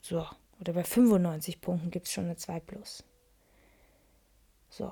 [0.02, 0.26] So,
[0.60, 3.04] oder bei 95 Punkten gibt es schon eine 2 plus.
[4.70, 4.92] So,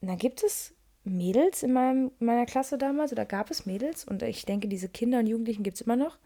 [0.00, 0.72] und dann gibt es
[1.08, 5.18] Mädels in meinem, meiner Klasse damals, oder gab es Mädels, und ich denke, diese Kinder
[5.18, 6.18] und Jugendlichen gibt es immer noch,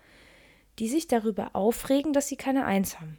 [0.79, 3.18] die sich darüber aufregen, dass sie keine Eins haben.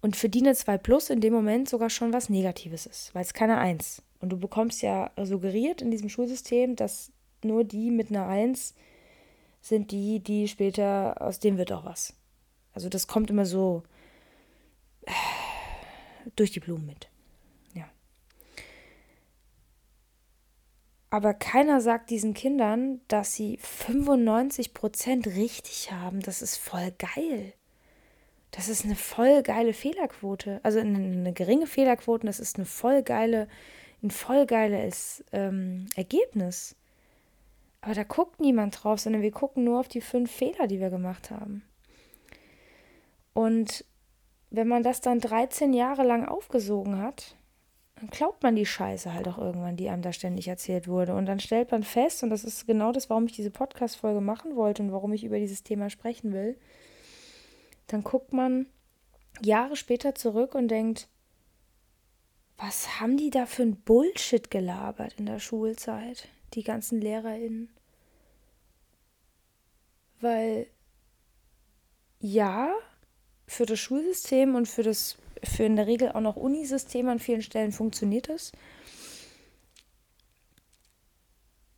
[0.00, 3.22] Und für die eine 2 Plus in dem Moment sogar schon was Negatives ist, weil
[3.22, 4.02] es keine Eins.
[4.20, 7.10] Und du bekommst ja suggeriert in diesem Schulsystem, dass
[7.42, 8.74] nur die mit einer Eins
[9.60, 12.14] sind die, die später, aus dem wird auch was.
[12.72, 13.82] Also das kommt immer so
[16.36, 17.08] durch die Blumen mit.
[21.10, 26.20] Aber keiner sagt diesen Kindern, dass sie 95% richtig haben.
[26.20, 27.54] Das ist voll geil.
[28.50, 30.60] Das ist eine voll geile Fehlerquote.
[30.62, 33.48] Also eine, eine geringe Fehlerquote, das ist eine voll geile,
[34.02, 36.76] ein voll geiles ähm, Ergebnis.
[37.80, 40.90] Aber da guckt niemand drauf, sondern wir gucken nur auf die fünf Fehler, die wir
[40.90, 41.62] gemacht haben.
[43.32, 43.84] Und
[44.50, 47.36] wenn man das dann 13 Jahre lang aufgesogen hat,
[47.98, 51.14] dann glaubt man die Scheiße halt auch irgendwann, die einem da ständig erzählt wurde.
[51.14, 54.54] Und dann stellt man fest, und das ist genau das, warum ich diese Podcast-Folge machen
[54.54, 56.56] wollte und warum ich über dieses Thema sprechen will,
[57.88, 58.66] dann guckt man
[59.40, 61.08] Jahre später zurück und denkt,
[62.56, 67.68] was haben die da für ein Bullshit gelabert in der Schulzeit, die ganzen LehrerInnen?
[70.20, 70.66] Weil
[72.20, 72.72] ja,
[73.46, 77.42] für das Schulsystem und für das, für in der Regel auch noch Unisystem an vielen
[77.42, 78.52] Stellen funktioniert es.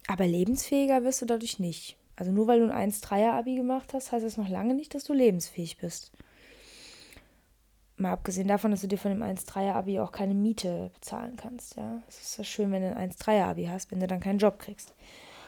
[0.06, 1.96] Aber lebensfähiger wirst du dadurch nicht.
[2.20, 5.14] Also nur weil du ein 1-3er-Abi gemacht hast, heißt das noch lange nicht, dass du
[5.14, 6.12] lebensfähig bist.
[7.96, 11.76] Mal abgesehen davon, dass du dir von dem 1-3er-Abi auch keine Miete bezahlen kannst.
[11.76, 14.58] Ja, es ist ja schön, wenn du ein 1-3er-Abi hast, wenn du dann keinen Job
[14.58, 14.94] kriegst.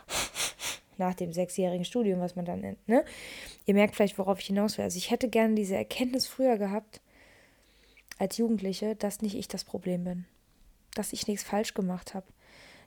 [0.96, 2.88] Nach dem sechsjährigen Studium, was man dann nennt.
[2.88, 3.05] Ne?
[3.66, 4.85] Ihr merkt vielleicht, worauf ich hinaus will.
[4.85, 7.01] Also ich hätte gerne diese Erkenntnis früher gehabt,
[8.22, 10.24] als Jugendliche, dass nicht ich das Problem bin.
[10.94, 12.26] Dass ich nichts falsch gemacht habe.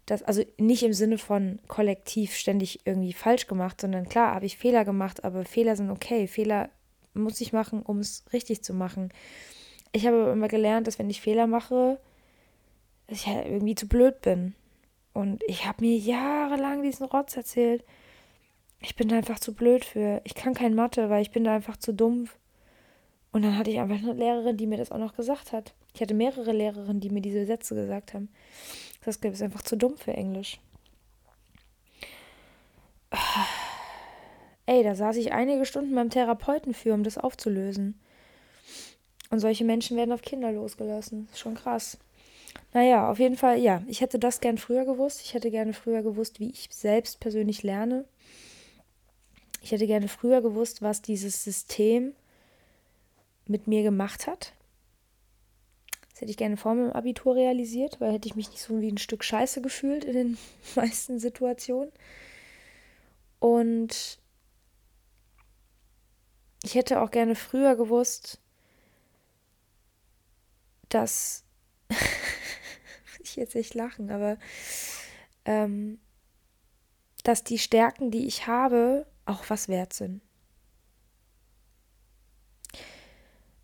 [0.06, 4.58] Das, also nicht im Sinne von kollektiv ständig irgendwie falsch gemacht, sondern klar habe ich
[4.58, 6.28] Fehler gemacht, aber Fehler sind okay.
[6.28, 6.70] Fehler
[7.14, 9.12] muss ich machen, um es richtig zu machen.
[9.92, 12.00] Ich habe immer gelernt, dass wenn ich Fehler mache,
[13.08, 14.56] ich halt irgendwie zu blöd bin.
[15.14, 17.84] Und ich habe mir jahrelang diesen Rotz erzählt.
[18.80, 20.22] Ich bin da einfach zu blöd für.
[20.24, 22.38] Ich kann kein Mathe, weil ich bin da einfach zu dumpf.
[23.36, 25.74] Und dann hatte ich einfach eine Lehrerin, die mir das auch noch gesagt hat.
[25.94, 28.30] Ich hatte mehrere Lehrerinnen, die mir diese Sätze gesagt haben.
[29.04, 30.62] Das ist einfach zu dumm für Englisch.
[34.66, 38.00] Ey, da saß ich einige Stunden beim Therapeuten für, um das aufzulösen.
[39.32, 41.28] Und solche Menschen werden auf Kinder losgelassen.
[41.34, 41.98] Ist schon krass.
[42.72, 45.20] Naja, auf jeden Fall, ja, ich hätte das gern früher gewusst.
[45.22, 48.06] Ich hätte gerne früher gewusst, wie ich selbst persönlich lerne.
[49.62, 52.14] Ich hätte gerne früher gewusst, was dieses System
[53.48, 54.54] mit mir gemacht hat.
[56.10, 58.90] Das hätte ich gerne vor meinem Abitur realisiert, weil hätte ich mich nicht so wie
[58.90, 60.38] ein Stück Scheiße gefühlt in den
[60.76, 61.92] meisten Situationen.
[63.40, 64.20] Und
[66.64, 68.40] ich hätte auch gerne früher gewusst,
[70.90, 71.44] dass
[73.20, 74.38] ich jetzt echt lachen, aber
[75.44, 76.00] ähm,
[77.24, 80.22] dass die Stärken, die ich habe, auch was wert sind.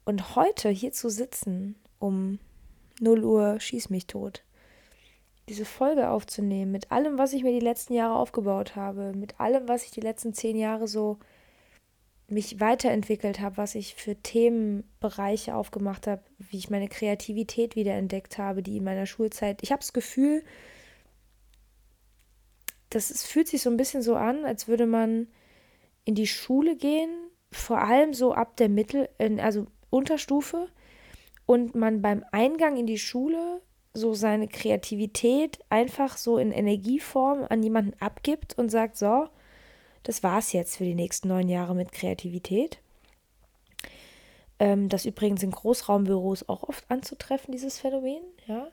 [0.05, 2.39] Und heute hier zu sitzen, um
[2.99, 4.43] 0 Uhr schieß mich tot,
[5.49, 9.67] diese Folge aufzunehmen, mit allem, was ich mir die letzten Jahre aufgebaut habe, mit allem,
[9.67, 11.19] was ich die letzten zehn Jahre so
[12.27, 18.63] mich weiterentwickelt habe, was ich für Themenbereiche aufgemacht habe, wie ich meine Kreativität wiederentdeckt habe,
[18.63, 19.61] die in meiner Schulzeit.
[19.61, 20.43] Ich habe das Gefühl,
[22.89, 25.27] das es fühlt sich so ein bisschen so an, als würde man
[26.05, 27.11] in die Schule gehen,
[27.51, 29.09] vor allem so ab der Mittel,
[29.39, 30.69] also Unterstufe,
[31.51, 33.61] und man beim Eingang in die Schule
[33.93, 39.27] so seine Kreativität einfach so in Energieform an jemanden abgibt und sagt, so,
[40.03, 42.79] das war's jetzt für die nächsten neun Jahre mit Kreativität.
[44.59, 48.67] Ähm, das übrigens in Großraumbüros auch oft anzutreffen, dieses Phänomen, ja.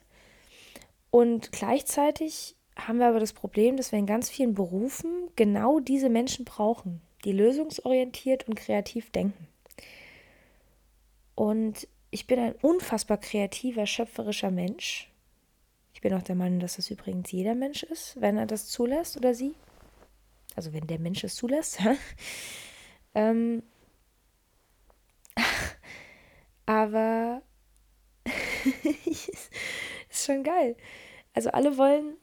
[1.11, 6.11] Und gleichzeitig haben wir aber das Problem, dass wir in ganz vielen Berufen genau diese
[6.11, 9.47] Menschen brauchen, die lösungsorientiert und kreativ denken.
[11.38, 15.11] Und ich bin ein unfassbar kreativer, schöpferischer Mensch.
[15.92, 19.16] Ich bin auch der Meinung, dass das übrigens jeder Mensch ist, wenn er das zulässt
[19.16, 19.55] oder sie
[20.59, 21.79] also wenn der Mensch es zulässt.
[23.14, 23.62] ähm,
[26.66, 27.42] aber
[29.05, 29.51] ist
[30.11, 30.77] schon geil.
[31.35, 32.16] Also alle wollen,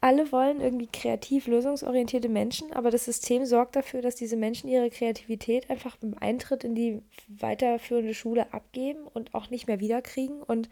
[0.00, 4.88] alle wollen irgendwie kreativ lösungsorientierte Menschen, aber das System sorgt dafür, dass diese Menschen ihre
[4.88, 10.42] Kreativität einfach beim Eintritt in die weiterführende Schule abgeben und auch nicht mehr wiederkriegen.
[10.42, 10.70] Und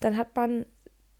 [0.00, 0.66] dann hat man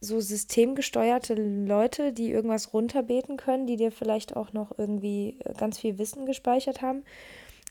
[0.01, 5.79] so systemgesteuerte Leute, die irgendwas runterbeten können, die dir vielleicht auch noch irgendwie äh, ganz
[5.79, 7.05] viel Wissen gespeichert haben,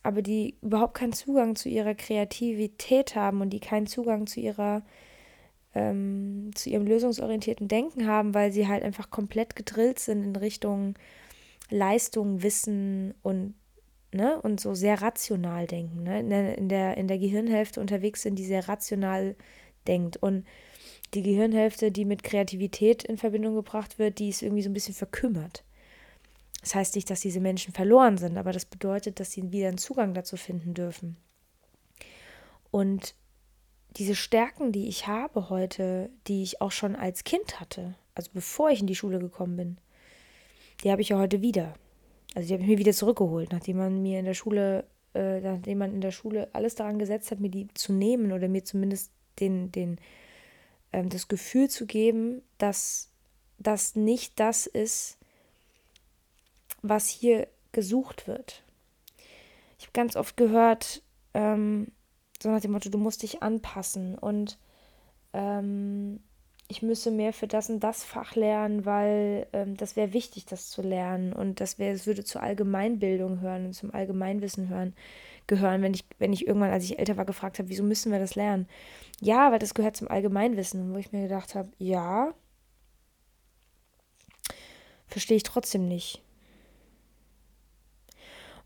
[0.01, 4.81] aber die überhaupt keinen Zugang zu ihrer Kreativität haben und die keinen Zugang zu ihrer
[5.75, 10.95] ähm, zu ihrem lösungsorientierten Denken haben, weil sie halt einfach komplett gedrillt sind in Richtung
[11.69, 13.55] Leistung, Wissen und
[14.11, 16.19] ne und so sehr rational denken, ne?
[16.55, 19.35] in der in der Gehirnhälfte unterwegs sind, die sehr rational
[19.87, 20.45] denkt und
[21.13, 24.95] die Gehirnhälfte, die mit Kreativität in Verbindung gebracht wird, die ist irgendwie so ein bisschen
[24.95, 25.63] verkümmert.
[26.61, 29.77] Das heißt nicht, dass diese Menschen verloren sind, aber das bedeutet, dass sie wieder einen
[29.77, 31.17] Zugang dazu finden dürfen.
[32.71, 33.15] Und
[33.97, 38.69] diese Stärken, die ich habe heute, die ich auch schon als Kind hatte, also bevor
[38.69, 39.77] ich in die Schule gekommen bin,
[40.83, 41.75] die habe ich ja heute wieder.
[42.35, 45.77] Also die habe ich mir wieder zurückgeholt, nachdem man mir in der Schule, äh, nachdem
[45.77, 49.11] man in der Schule alles daran gesetzt hat, mir die zu nehmen oder mir zumindest
[49.39, 49.99] den, den,
[50.91, 53.11] ähm, das Gefühl zu geben, dass
[53.59, 55.17] das nicht das ist,
[56.81, 58.63] was hier gesucht wird.
[59.77, 61.01] Ich habe ganz oft gehört,
[61.33, 61.91] ähm,
[62.43, 64.57] so nach dem Motto, du musst dich anpassen und
[65.33, 66.19] ähm,
[66.67, 70.69] ich müsse mehr für das und das Fach lernen, weil ähm, das wäre wichtig, das
[70.69, 74.93] zu lernen und das wäre, es würde zur Allgemeinbildung hören und zum Allgemeinwissen hören,
[75.47, 78.19] gehören, wenn ich, wenn ich irgendwann, als ich älter war, gefragt habe, wieso müssen wir
[78.19, 78.67] das lernen?
[79.21, 82.33] Ja, weil das gehört zum Allgemeinwissen, wo ich mir gedacht habe, ja,
[85.07, 86.22] verstehe ich trotzdem nicht.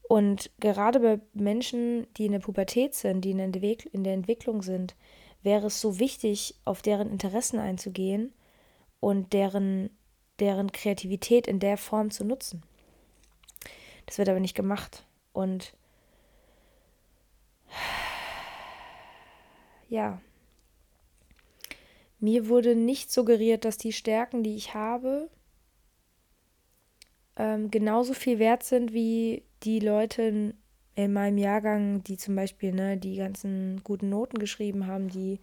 [0.07, 3.37] Und gerade bei Menschen, die in der Pubertät sind, die in
[4.03, 4.95] der, Entwicklung sind,
[5.43, 8.33] wäre es so wichtig, auf deren Interessen einzugehen
[9.01, 9.89] und deren,
[10.39, 12.63] deren Kreativität in der Form zu nutzen.
[14.05, 15.05] Das wird aber nicht gemacht.
[15.33, 15.73] Und
[19.89, 20.21] ja,
[22.19, 25.29] mir wurde nicht suggeriert, dass die Stärken, die ich habe,
[27.35, 30.53] ähm, genauso viel wert sind wie die Leute
[30.95, 35.39] in meinem Jahrgang, die zum Beispiel ne, die ganzen guten Noten geschrieben haben, die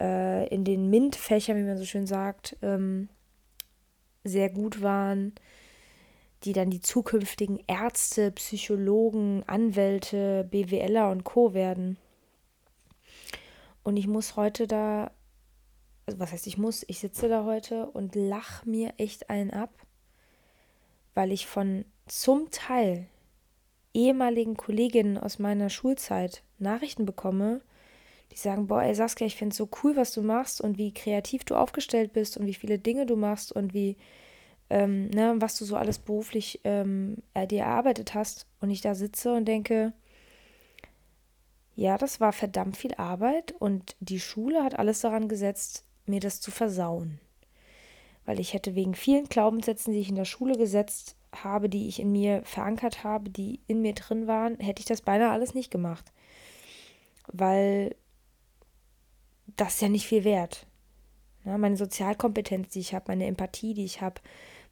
[0.00, 3.08] äh, in den MINT-Fächern, wie man so schön sagt, ähm,
[4.24, 5.34] sehr gut waren,
[6.44, 11.96] die dann die zukünftigen Ärzte, Psychologen, Anwälte, BWLer und Co werden.
[13.82, 15.10] Und ich muss heute da,
[16.06, 19.70] also was heißt ich muss, ich sitze da heute und lach mir echt einen ab,
[21.14, 23.06] weil ich von zum Teil
[23.92, 27.60] ehemaligen Kolleginnen aus meiner Schulzeit Nachrichten bekomme,
[28.32, 30.92] die sagen, boah, ey Saskia, ich finde es so cool, was du machst und wie
[30.92, 33.96] kreativ du aufgestellt bist und wie viele Dinge du machst und wie,
[34.68, 38.46] ähm, ne, was du so alles beruflich ähm, dir erarbeitet hast.
[38.60, 39.92] Und ich da sitze und denke,
[41.74, 46.40] ja, das war verdammt viel Arbeit und die Schule hat alles daran gesetzt, mir das
[46.40, 47.20] zu versauen.
[48.24, 52.00] Weil ich hätte wegen vielen Glaubenssätzen, die ich in der Schule gesetzt habe, die ich
[52.00, 55.70] in mir verankert habe, die in mir drin waren, hätte ich das beinahe alles nicht
[55.70, 56.12] gemacht.
[57.28, 57.94] Weil
[59.56, 60.66] das ist ja nicht viel wert.
[61.44, 64.20] Ja, meine Sozialkompetenz, die ich habe, meine Empathie, die ich habe,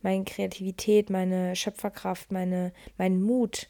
[0.03, 3.69] meine Kreativität, meine Schöpferkraft, meine, meinen Mut,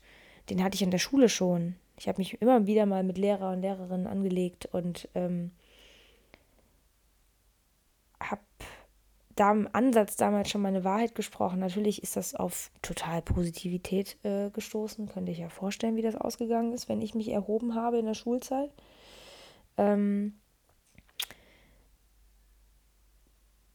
[0.50, 1.76] den hatte ich in der Schule schon.
[1.98, 5.52] Ich habe mich immer wieder mal mit Lehrer und Lehrerinnen angelegt und ähm,
[8.20, 8.42] habe
[9.34, 11.58] da im Ansatz damals schon meine Wahrheit gesprochen.
[11.58, 15.08] Natürlich ist das auf total Positivität äh, gestoßen.
[15.08, 18.14] Könnte ich ja vorstellen, wie das ausgegangen ist, wenn ich mich erhoben habe in der
[18.14, 18.70] Schulzeit.
[19.76, 20.38] Ähm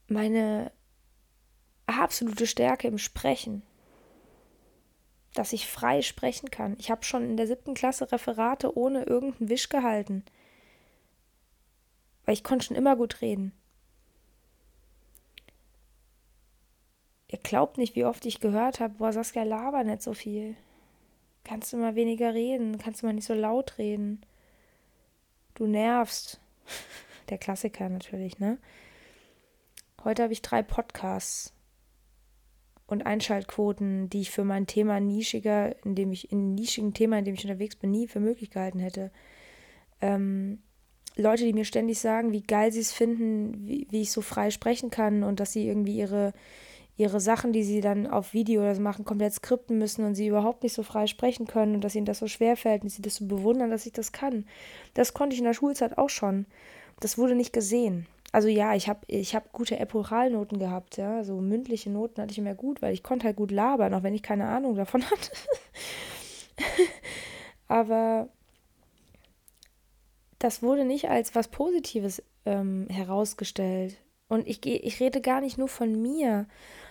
[0.08, 0.72] meine
[1.86, 3.62] absolute Stärke im Sprechen,
[5.34, 6.76] dass ich frei sprechen kann.
[6.80, 10.24] Ich habe schon in der siebten Klasse Referate ohne irgendeinen Wisch gehalten,
[12.26, 13.59] weil ich konnte schon immer gut reden.
[17.32, 20.56] Ihr glaubt nicht, wie oft ich gehört habe, boah, Saskia, laber nicht so viel.
[21.44, 22.78] Kannst du mal weniger reden?
[22.80, 24.22] Kannst du mal nicht so laut reden?
[25.54, 26.40] Du nervst.
[27.30, 28.58] Der Klassiker natürlich, ne?
[30.04, 31.54] Heute habe ich drei Podcasts
[32.88, 37.26] und Einschaltquoten, die ich für mein Thema nischiger, in dem ich, in nischigen Thema, in
[37.26, 39.12] dem ich unterwegs bin, nie für möglich gehalten hätte.
[40.02, 40.64] Ähm,
[41.16, 44.50] Leute, die mir ständig sagen, wie geil sie es finden, wie, wie ich so frei
[44.50, 46.34] sprechen kann und dass sie irgendwie ihre,
[47.00, 50.28] ihre Sachen, die sie dann auf Video oder so machen, komplett skripten müssen und sie
[50.28, 53.02] überhaupt nicht so frei sprechen können und dass ihnen das so schwer fällt und sie
[53.02, 54.46] das so bewundern, dass ich das kann.
[54.96, 56.46] Das konnte ich in der Schulzeit auch schon.
[57.00, 58.06] Das wurde nicht gesehen.
[58.34, 62.38] Also ja, ich habe ich hab gute Epochalnoten gehabt, ja, so mündliche Noten hatte ich
[62.38, 65.32] immer gut, weil ich konnte halt gut labern, auch wenn ich keine Ahnung davon hatte.
[67.70, 68.28] Aber
[70.38, 73.96] das wurde nicht als was Positives ähm, herausgestellt.
[74.28, 76.46] Und ich, ich rede gar nicht nur von mir,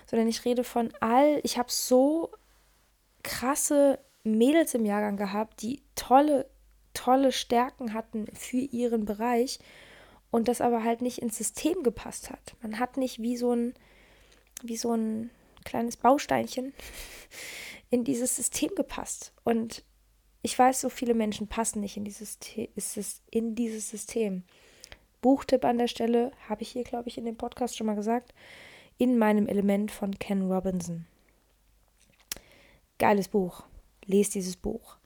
[0.09, 2.31] sondern ich rede von all, ich habe so
[3.23, 6.49] krasse Mädels im Jahrgang gehabt, die tolle,
[6.95, 9.59] tolle Stärken hatten für ihren Bereich
[10.31, 12.55] und das aber halt nicht ins System gepasst hat.
[12.63, 13.75] Man hat nicht wie so ein,
[14.63, 15.31] wie so ein
[15.65, 16.73] kleines Bausteinchen
[17.91, 19.33] in dieses System gepasst.
[19.45, 19.85] Und
[20.41, 22.39] ich weiß, so viele Menschen passen nicht in dieses,
[23.31, 24.45] in dieses System.
[25.21, 28.33] Buchtipp an der Stelle, habe ich hier, glaube ich, in dem Podcast schon mal gesagt
[28.99, 31.07] in meinem Element von Ken Robinson.
[32.99, 33.64] Geiles Buch.
[34.05, 34.99] Lest dieses Buch.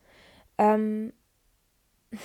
[0.58, 1.12] Ähm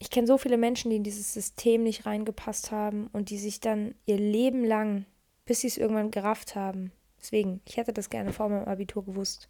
[0.00, 3.60] ich kenne so viele Menschen, die in dieses System nicht reingepasst haben und die sich
[3.60, 5.06] dann ihr Leben lang,
[5.44, 9.48] bis sie es irgendwann gerafft haben, deswegen, ich hätte das gerne vor meinem Abitur gewusst,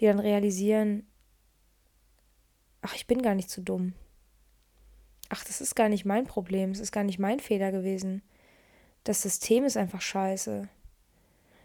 [0.00, 1.06] die dann realisieren,
[2.82, 3.94] ach, ich bin gar nicht so dumm.
[5.36, 8.22] Ach, das ist gar nicht mein Problem, es ist gar nicht mein Fehler gewesen.
[9.02, 10.68] Das System ist einfach scheiße.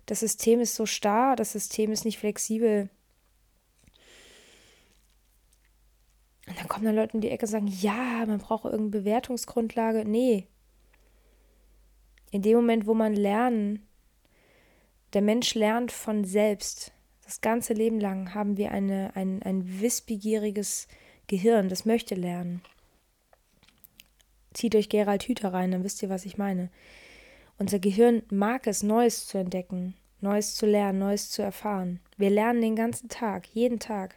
[0.07, 2.89] Das System ist so starr, das System ist nicht flexibel.
[6.47, 10.03] Und dann kommen dann Leute in die Ecke und sagen, ja, man braucht irgendeine Bewertungsgrundlage.
[10.03, 10.47] Nee.
[12.31, 13.87] In dem Moment, wo man lernen,
[15.13, 16.91] der Mensch lernt von selbst.
[17.23, 20.87] Das ganze Leben lang haben wir eine, ein, ein wissbegieriges
[21.27, 22.63] Gehirn, das möchte lernen.
[24.53, 26.69] Zieht euch Gerald Hüther rein, dann wisst ihr, was ich meine.
[27.57, 31.99] Unser Gehirn mag es, Neues zu entdecken, Neues zu lernen, Neues zu erfahren.
[32.17, 34.15] Wir lernen den ganzen Tag, jeden Tag.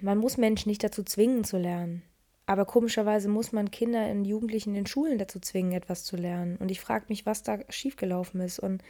[0.00, 2.02] Man muss Menschen nicht dazu zwingen zu lernen.
[2.46, 6.58] Aber komischerweise muss man Kinder und Jugendlichen in Schulen dazu zwingen, etwas zu lernen.
[6.58, 8.58] Und ich frage mich, was da schiefgelaufen ist.
[8.58, 8.82] Und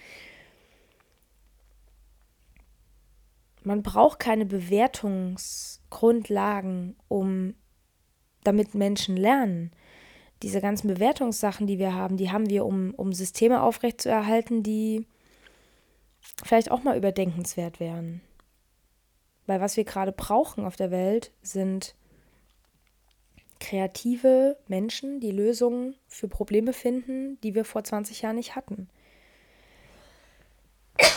[3.63, 7.55] man braucht keine Bewertungsgrundlagen, um
[8.45, 9.73] damit Menschen lernen.
[10.43, 15.07] Diese ganzen Bewertungssachen, die wir haben, die haben wir, um, um Systeme aufrechtzuerhalten, die
[16.45, 18.21] vielleicht auch mal überdenkenswert wären.
[19.47, 21.95] Weil was wir gerade brauchen auf der Welt sind
[23.61, 28.89] kreative Menschen, die Lösungen für Probleme finden, die wir vor 20 Jahren nicht hatten.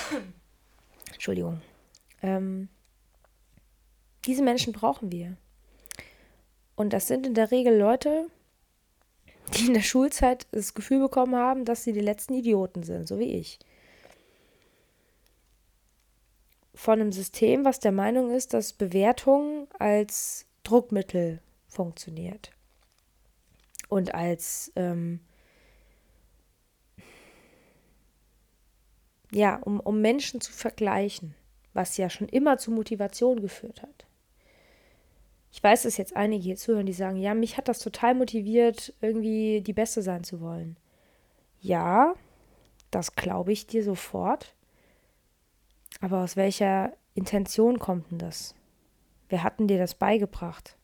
[1.13, 1.61] Entschuldigung.
[2.21, 2.69] Ähm,
[4.25, 5.37] diese Menschen brauchen wir.
[6.77, 8.27] Und das sind in der Regel Leute,
[9.55, 13.19] die in der Schulzeit das Gefühl bekommen haben, dass sie die letzten Idioten sind, so
[13.19, 13.59] wie ich
[16.77, 22.51] von einem System, was der Meinung ist, dass Bewertung als Druckmittel funktioniert
[23.89, 25.19] und als ähm,
[29.31, 31.33] ja, um, um Menschen zu vergleichen,
[31.73, 34.06] was ja schon immer zu Motivation geführt hat.
[35.51, 38.93] Ich weiß, dass jetzt einige hier zuhören, die sagen, ja, mich hat das total motiviert,
[39.01, 40.77] irgendwie die Beste sein zu wollen.
[41.59, 42.13] Ja,
[42.91, 44.55] das glaube ich dir sofort.
[46.01, 48.53] Aber aus welcher Intention kommt denn das?
[49.29, 50.77] Wer hat denn dir das beigebracht?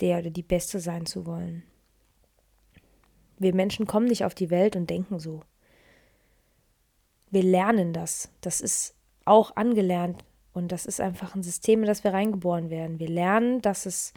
[0.00, 1.64] Der oder die Beste sein zu wollen.
[3.38, 5.42] Wir Menschen kommen nicht auf die Welt und denken so.
[7.30, 8.30] Wir lernen das.
[8.40, 8.94] Das ist
[9.24, 10.24] auch angelernt
[10.58, 12.98] und das ist einfach ein System, in das wir reingeboren werden.
[12.98, 14.12] Wir lernen, dass es,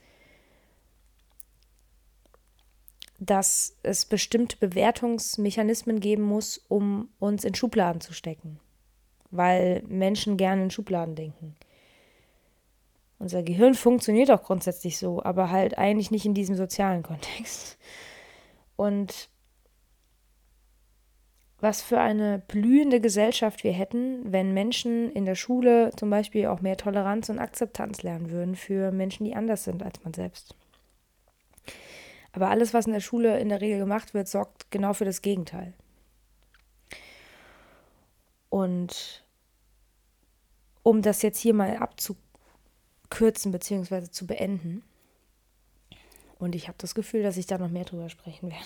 [3.20, 8.60] dass es bestimmte Bewertungsmechanismen geben muss, um uns in Schubladen zu stecken
[9.32, 11.56] weil Menschen gerne in Schubladen denken.
[13.18, 17.78] Unser Gehirn funktioniert auch grundsätzlich so, aber halt eigentlich nicht in diesem sozialen Kontext.
[18.76, 19.30] Und
[21.62, 26.62] was für eine blühende Gesellschaft wir hätten, wenn Menschen in der Schule zum Beispiel auch
[26.62, 30.56] mehr Toleranz und Akzeptanz lernen würden für Menschen, die anders sind als man selbst.
[32.34, 35.22] Aber alles, was in der Schule in der Regel gemacht wird, sorgt genau für das
[35.22, 35.74] Gegenteil.
[38.50, 39.24] Und
[40.84, 44.10] um das jetzt hier mal abzukürzen bzw.
[44.10, 44.84] zu beenden,
[46.40, 48.66] und ich habe das Gefühl, dass ich da noch mehr drüber sprechen werde,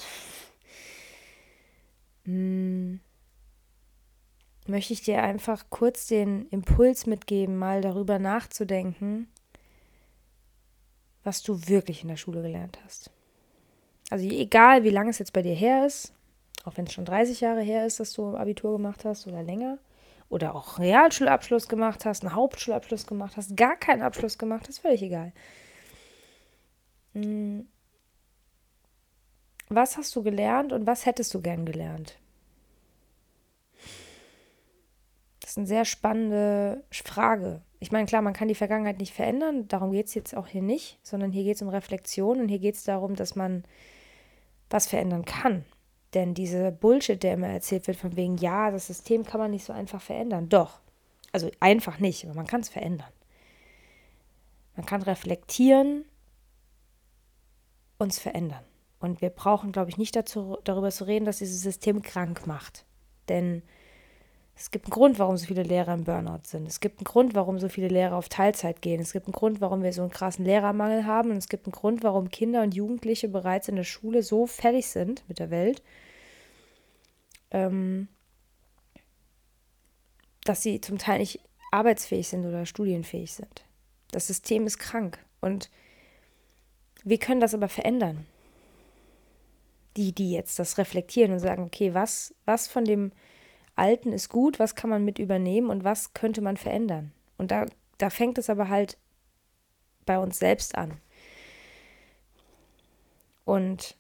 [2.26, 3.00] hm,
[4.68, 9.28] möchte ich dir einfach kurz den Impuls mitgeben, mal darüber nachzudenken,
[11.24, 13.12] was du wirklich in der Schule gelernt hast.
[14.10, 16.14] Also egal, wie lange es jetzt bei dir her ist,
[16.64, 19.78] auch wenn es schon 30 Jahre her ist, dass du Abitur gemacht hast oder länger,
[20.30, 25.02] oder auch Realschulabschluss gemacht hast, einen Hauptschulabschluss gemacht hast, gar keinen Abschluss gemacht hast, völlig
[25.04, 25.32] egal.
[29.70, 32.18] Was hast du gelernt und was hättest du gern gelernt?
[35.40, 37.62] Das ist eine sehr spannende Frage.
[37.80, 40.62] Ich meine, klar, man kann die Vergangenheit nicht verändern, darum geht es jetzt auch hier
[40.62, 43.64] nicht, sondern hier geht es um Reflexion und hier geht es darum, dass man
[44.70, 45.66] was verändern kann.
[46.14, 49.66] Denn diese Bullshit, der immer erzählt wird, von wegen, ja, das System kann man nicht
[49.66, 50.50] so einfach verändern.
[50.50, 50.80] Doch.
[51.32, 53.12] Also einfach nicht, aber man kann es verändern.
[54.76, 56.06] Man kann reflektieren,
[57.98, 58.64] uns verändern.
[59.06, 62.86] Und wir brauchen, glaube ich, nicht dazu, darüber zu reden, dass dieses System krank macht.
[63.30, 63.62] Denn
[64.58, 66.66] es gibt einen Grund, warum so viele Lehrer im Burnout sind.
[66.66, 69.02] Es gibt einen Grund, warum so viele Lehrer auf Teilzeit gehen.
[69.02, 71.32] Es gibt einen Grund, warum wir so einen krassen Lehrermangel haben.
[71.32, 74.88] Und es gibt einen Grund, warum Kinder und Jugendliche bereits in der Schule so fertig
[74.88, 75.84] sind mit der Welt,
[77.52, 78.08] ähm,
[80.46, 81.42] dass sie zum Teil nicht
[81.72, 83.66] arbeitsfähig sind oder studienfähig sind.
[84.12, 85.20] Das System ist krank.
[85.42, 85.70] Und
[87.04, 88.26] wir können das aber verändern.
[89.98, 93.12] Die, die jetzt das reflektieren und sagen, okay, was, was von dem
[93.76, 97.12] Alten ist gut, was kann man mit übernehmen und was könnte man verändern.
[97.38, 97.66] Und da,
[97.98, 98.98] da fängt es aber halt
[100.06, 101.00] bei uns selbst an.
[103.44, 103.96] Und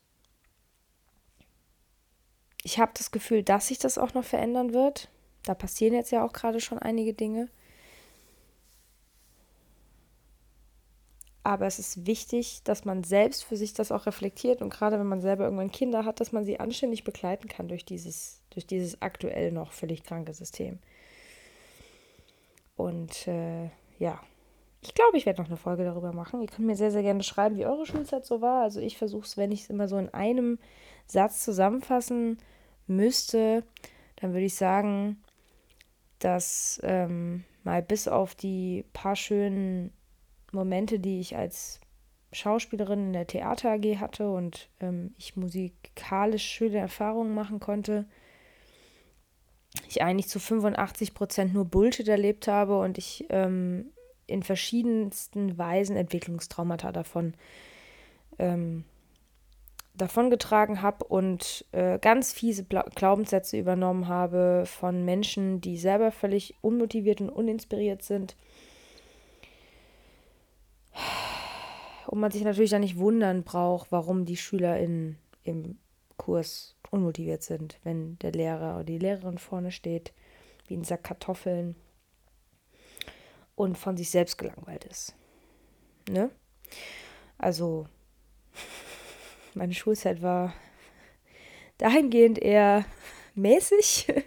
[2.63, 5.09] ich habe das Gefühl, dass sich das auch noch verändern wird.
[5.43, 7.49] Da passieren jetzt ja auch gerade schon einige Dinge.
[11.45, 15.05] Aber es ist wichtig, dass man selbst für sich das auch reflektiert und gerade wenn
[15.05, 18.99] man selber irgendwann Kinder hat, dass man sie anständig begleiten kann durch dieses, durch dieses
[19.03, 20.79] aktuell noch völlig kranke System.
[22.75, 23.65] Und äh,
[23.99, 24.19] ja,
[24.81, 26.41] ich glaube, ich werde noch eine Folge darüber machen.
[26.41, 28.63] Ihr könnt mir sehr, sehr gerne schreiben, wie eure Schulzeit so war.
[28.63, 30.57] Also ich versuche es, wenn ich es immer so in einem
[31.05, 32.39] Satz zusammenfassen
[32.87, 33.63] müsste,
[34.15, 35.21] dann würde ich sagen,
[36.17, 39.94] dass ähm, mal bis auf die paar schönen
[40.55, 41.79] Momente, die ich als
[42.31, 48.05] Schauspielerin in der Theater AG hatte und ähm, ich musikalisch schöne Erfahrungen machen konnte,
[49.87, 53.91] ich eigentlich zu 85 Prozent nur Bullshit erlebt habe und ich ähm,
[54.27, 57.35] in verschiedensten Weisen Entwicklungstraumata davon
[58.39, 58.83] ähm,
[59.93, 66.55] davongetragen habe und äh, ganz fiese Bla Glaubenssätze übernommen habe von Menschen, die selber völlig
[66.61, 68.35] unmotiviert und uninspiriert sind
[72.07, 75.77] und man sich natürlich dann nicht wundern braucht, warum die Schüler in, im
[76.17, 80.13] Kurs unmotiviert sind, wenn der Lehrer oder die Lehrerin vorne steht,
[80.67, 81.75] wie ein Sack Kartoffeln
[83.55, 85.15] und von sich selbst gelangweilt ist.
[86.09, 86.29] Ne?
[87.37, 87.87] Also,
[89.53, 90.53] meine Schulzeit war
[91.77, 92.85] dahingehend eher
[93.35, 94.07] mäßig.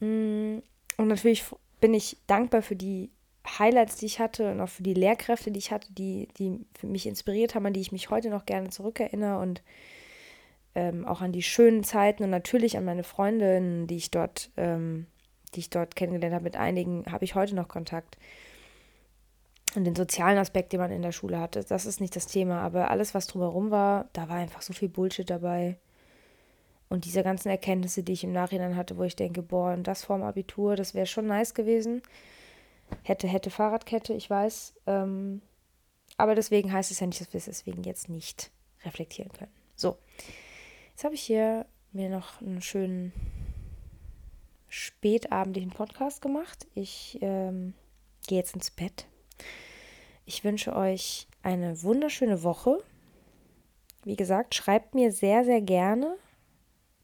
[0.00, 0.62] Mm,
[0.96, 1.44] und natürlich
[1.80, 3.10] bin ich dankbar für die
[3.58, 7.06] Highlights, die ich hatte und auch für die Lehrkräfte, die ich hatte, die, die mich
[7.06, 9.62] inspiriert haben, an die ich mich heute noch gerne zurückerinnere und
[10.74, 15.06] ähm, auch an die schönen Zeiten und natürlich an meine Freundinnen, die ich dort, ähm,
[15.54, 16.44] die ich dort kennengelernt habe.
[16.44, 18.16] Mit einigen habe ich heute noch Kontakt.
[19.74, 22.60] Und den sozialen Aspekt, den man in der Schule hatte, das ist nicht das Thema.
[22.60, 25.76] Aber alles, was drumherum war, da war einfach so viel Bullshit dabei.
[26.88, 30.04] Und diese ganzen Erkenntnisse, die ich im Nachhinein hatte, wo ich denke, boah, und das
[30.04, 32.02] vorm Abitur, das wäre schon nice gewesen.
[33.02, 34.74] Hätte, hätte Fahrradkette, ich weiß.
[34.86, 35.42] Ähm,
[36.16, 38.50] aber deswegen heißt es ja nicht, dass wir es deswegen jetzt nicht
[38.84, 39.52] reflektieren können.
[39.74, 39.96] So,
[40.90, 43.12] jetzt habe ich hier mir noch einen schönen
[44.68, 46.66] spätabendlichen Podcast gemacht.
[46.74, 47.74] Ich ähm,
[48.26, 49.06] gehe jetzt ins Bett.
[50.24, 52.82] Ich wünsche euch eine wunderschöne Woche.
[54.04, 56.16] Wie gesagt, schreibt mir sehr, sehr gerne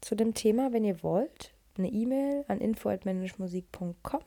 [0.01, 1.53] zu dem Thema, wenn ihr wollt.
[1.77, 4.21] Eine E-Mail an info.managemusik.com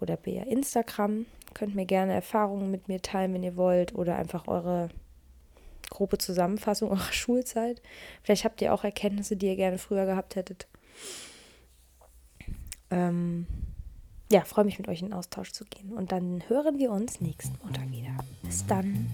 [0.00, 1.26] oder via Instagram.
[1.54, 4.88] Könnt mir gerne Erfahrungen mit mir teilen, wenn ihr wollt, oder einfach eure
[5.90, 7.82] grobe Zusammenfassung eurer Schulzeit.
[8.22, 10.68] Vielleicht habt ihr auch Erkenntnisse, die ihr gerne früher gehabt hättet.
[12.90, 13.46] Ähm,
[14.30, 15.92] ja, freue mich mit euch in Austausch zu gehen.
[15.92, 18.16] Und dann hören wir uns nächsten Montag wieder.
[18.42, 19.08] Bis dann.